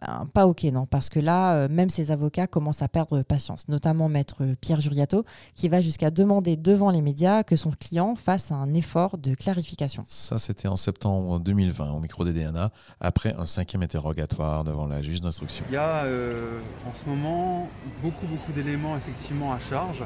Ben, 0.00 0.28
pas 0.32 0.46
ok, 0.46 0.64
non, 0.64 0.84
parce 0.84 1.08
que 1.08 1.18
là, 1.18 1.54
euh, 1.54 1.68
même 1.70 1.88
ses 1.88 2.10
avocats 2.10 2.46
commencent 2.46 2.82
à 2.82 2.88
perdre 2.88 3.22
patience, 3.22 3.66
notamment 3.68 4.08
maître 4.08 4.44
Pierre 4.60 4.80
Juriato, 4.80 5.24
qui 5.54 5.68
va 5.68 5.80
jusqu'à 5.80 6.10
demander 6.10 6.56
devant 6.56 6.90
les 6.90 7.00
médias 7.00 7.42
que 7.42 7.56
son 7.56 7.70
client 7.70 8.14
fasse 8.14 8.52
un 8.52 8.74
effort 8.74 9.16
de 9.16 9.34
clarification. 9.34 10.04
Ça, 10.06 10.36
c'était 10.36 10.68
en 10.68 10.76
septembre 10.76 11.40
2020, 11.40 11.92
au 11.92 12.00
micro 12.00 12.24
des 12.24 12.34
DNA, 12.34 12.70
après 13.00 13.34
un 13.34 13.46
cinquième 13.46 13.82
interrogatoire 13.82 14.64
devant 14.64 14.86
la 14.86 15.00
juge 15.00 15.22
d'instruction. 15.22 15.64
Il 15.70 15.74
y 15.74 15.78
a 15.78 16.04
euh, 16.04 16.60
en 16.86 16.94
ce 16.94 17.08
moment 17.08 17.68
beaucoup, 18.02 18.26
beaucoup 18.26 18.52
d'éléments 18.52 18.96
effectivement 18.96 19.52
à 19.54 19.60
charge. 19.60 20.04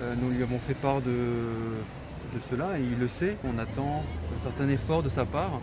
Euh, 0.00 0.14
nous 0.20 0.30
lui 0.30 0.42
avons 0.42 0.58
fait 0.58 0.74
part 0.74 1.02
de, 1.02 1.10
de 1.10 2.40
cela 2.48 2.78
et 2.78 2.82
il 2.82 2.98
le 2.98 3.08
sait. 3.08 3.36
On 3.44 3.58
attend 3.58 4.02
un 4.34 4.42
certain 4.42 4.68
effort 4.70 5.02
de 5.02 5.10
sa 5.10 5.26
part 5.26 5.60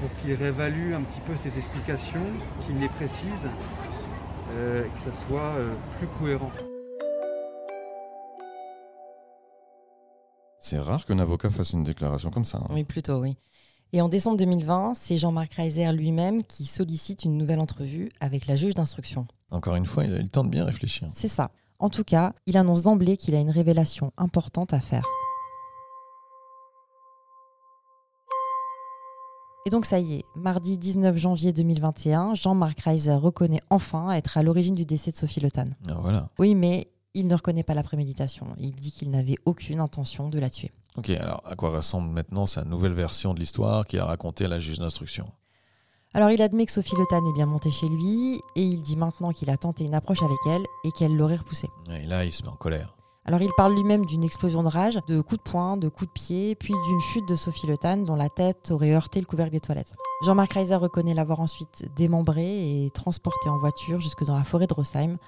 pour 0.00 0.08
qu'il 0.20 0.34
réévalue 0.34 0.94
un 0.94 1.02
petit 1.02 1.20
peu 1.20 1.36
ses 1.36 1.58
explications, 1.58 2.24
qu'il 2.66 2.78
les 2.78 2.88
précise, 2.88 3.48
euh, 4.54 4.84
que 4.84 5.10
ça 5.10 5.26
soit 5.26 5.40
euh, 5.56 5.74
plus 5.98 6.08
cohérent. 6.18 6.50
C'est 10.58 10.78
rare 10.78 11.04
qu'un 11.04 11.18
avocat 11.18 11.50
fasse 11.50 11.72
une 11.72 11.84
déclaration 11.84 12.30
comme 12.30 12.44
ça. 12.44 12.58
hein. 12.58 12.66
Oui, 12.70 12.84
plutôt, 12.84 13.18
oui. 13.18 13.36
Et 13.92 14.00
en 14.00 14.08
décembre 14.08 14.36
2020, 14.36 14.92
c'est 14.94 15.18
Jean-Marc 15.18 15.54
Reiser 15.54 15.90
lui-même 15.92 16.44
qui 16.44 16.64
sollicite 16.64 17.24
une 17.24 17.36
nouvelle 17.36 17.58
entrevue 17.58 18.10
avec 18.20 18.46
la 18.46 18.54
juge 18.56 18.74
d'instruction. 18.74 19.26
Encore 19.50 19.74
une 19.74 19.86
fois, 19.86 20.04
il 20.04 20.14
a 20.14 20.18
eu 20.18 20.22
le 20.22 20.28
temps 20.28 20.44
de 20.44 20.48
bien 20.50 20.64
réfléchir. 20.64 21.08
C'est 21.10 21.28
ça. 21.28 21.50
En 21.80 21.90
tout 21.90 22.04
cas, 22.04 22.34
il 22.46 22.56
annonce 22.56 22.82
d'emblée 22.82 23.16
qu'il 23.16 23.34
a 23.34 23.40
une 23.40 23.50
révélation 23.50 24.12
importante 24.16 24.72
à 24.74 24.80
faire. 24.80 25.02
Et 29.66 29.70
donc 29.70 29.84
ça 29.84 29.98
y 29.98 30.14
est, 30.14 30.24
mardi 30.36 30.78
19 30.78 31.16
janvier 31.16 31.52
2021, 31.52 32.34
Jean-Marc 32.34 32.80
Reiser 32.80 33.14
reconnaît 33.14 33.60
enfin 33.68 34.10
être 34.12 34.38
à 34.38 34.42
l'origine 34.42 34.74
du 34.74 34.86
décès 34.86 35.10
de 35.10 35.16
Sophie 35.16 35.40
Le 35.40 35.50
Tan. 35.50 35.66
Ah, 35.88 35.98
voilà. 36.00 36.30
Oui, 36.38 36.54
mais 36.54 36.88
il 37.12 37.26
ne 37.26 37.34
reconnaît 37.34 37.62
pas 37.62 37.74
la 37.74 37.82
préméditation. 37.82 38.46
Il 38.58 38.72
dit 38.72 38.90
qu'il 38.90 39.10
n'avait 39.10 39.36
aucune 39.44 39.80
intention 39.80 40.30
de 40.30 40.38
la 40.38 40.48
tuer. 40.48 40.72
Ok, 40.96 41.10
alors 41.10 41.42
à 41.44 41.56
quoi 41.56 41.70
ressemble 41.70 42.10
maintenant 42.10 42.46
sa 42.46 42.64
nouvelle 42.64 42.94
version 42.94 43.34
de 43.34 43.38
l'histoire 43.38 43.86
qu'il 43.86 43.98
a 43.98 44.06
racontée 44.06 44.46
à 44.46 44.48
la 44.48 44.60
juge 44.60 44.78
d'instruction? 44.78 45.26
Alors 46.14 46.30
il 46.30 46.40
admet 46.40 46.64
que 46.64 46.72
Sophie 46.72 46.96
Le 46.96 47.04
Tan 47.10 47.24
est 47.28 47.34
bien 47.34 47.46
montée 47.46 47.70
chez 47.70 47.88
lui 47.88 48.40
et 48.56 48.62
il 48.62 48.80
dit 48.80 48.96
maintenant 48.96 49.30
qu'il 49.30 49.50
a 49.50 49.56
tenté 49.58 49.84
une 49.84 49.94
approche 49.94 50.22
avec 50.22 50.38
elle 50.46 50.64
et 50.84 50.90
qu'elle 50.92 51.14
l'aurait 51.14 51.36
repoussé. 51.36 51.68
Et 51.90 52.06
là, 52.06 52.24
il 52.24 52.32
se 52.32 52.42
met 52.42 52.48
en 52.48 52.56
colère. 52.56 52.96
Alors 53.26 53.42
il 53.42 53.50
parle 53.56 53.74
lui-même 53.74 54.06
d'une 54.06 54.24
explosion 54.24 54.62
de 54.62 54.68
rage, 54.68 54.98
de 55.06 55.20
coups 55.20 55.42
de 55.44 55.50
poing, 55.50 55.76
de 55.76 55.88
coups 55.88 56.08
de 56.08 56.12
pied, 56.12 56.54
puis 56.54 56.72
d'une 56.72 57.00
chute 57.00 57.28
de 57.28 57.36
Sophie 57.36 57.66
Le 57.66 57.76
Tan 57.76 57.98
dont 57.98 58.16
la 58.16 58.30
tête 58.30 58.70
aurait 58.70 58.92
heurté 58.92 59.20
le 59.20 59.26
couvercle 59.26 59.52
des 59.52 59.60
toilettes. 59.60 59.92
Jean-Marc 60.24 60.54
Reiser 60.54 60.74
reconnaît 60.74 61.14
l'avoir 61.14 61.40
ensuite 61.40 61.84
démembré 61.96 62.84
et 62.84 62.90
transporté 62.90 63.48
en 63.48 63.58
voiture 63.58 64.00
jusque 64.00 64.24
dans 64.24 64.36
la 64.36 64.44
forêt 64.44 64.66
de 64.66 64.74
Rosheim 64.74 65.18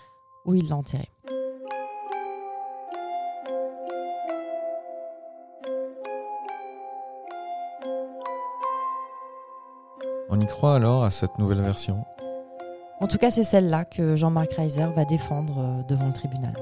où 0.47 0.55
il 0.55 0.69
l'a 0.69 0.77
enterré. 0.77 1.11
On 10.31 10.41
y 10.41 10.47
croit 10.47 10.77
alors 10.77 11.05
à 11.05 11.11
cette 11.11 11.39
nouvelle 11.39 11.61
version? 11.61 12.07
En 13.01 13.07
tout 13.07 13.19
cas, 13.19 13.31
c'est 13.31 13.45
celle-là 13.45 13.85
que 13.85 14.17
Jean-Marc 14.17 14.55
Reiser 14.55 14.87
va 14.97 15.05
défendre 15.05 15.59
euh, 15.59 15.83
devant 15.83 16.07
le 16.07 16.13
tribunal. 16.15 16.55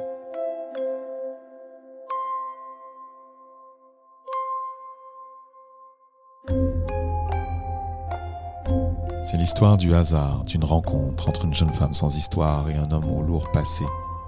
C'est 9.31 9.37
l'histoire 9.37 9.77
du 9.77 9.95
hasard, 9.95 10.43
d'une 10.43 10.65
rencontre 10.65 11.29
entre 11.29 11.45
une 11.45 11.55
jeune 11.55 11.73
femme 11.73 11.95
sans 11.95 12.17
histoire 12.17 12.69
et 12.69 12.75
un 12.75 12.91
homme 12.91 13.09
au 13.09 13.23
lourd 13.23 13.49
passé 13.53 13.85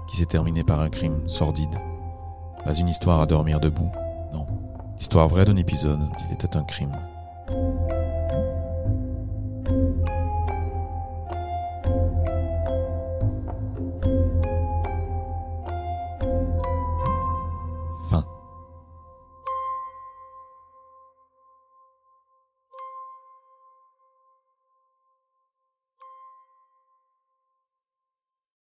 qui 0.07 0.15
s'est 0.15 0.25
terminée 0.25 0.63
par 0.63 0.79
un 0.79 0.87
crime 0.89 1.27
sordide. 1.27 1.77
Pas 2.63 2.73
une 2.73 2.87
histoire 2.87 3.19
à 3.19 3.25
dormir 3.25 3.59
debout, 3.59 3.91
non. 4.31 4.47
L'histoire 4.97 5.27
vraie 5.27 5.43
d'un 5.43 5.57
épisode 5.57 5.99
d'Il 5.99 6.31
était 6.31 6.55
un 6.55 6.63
crime. 6.63 6.93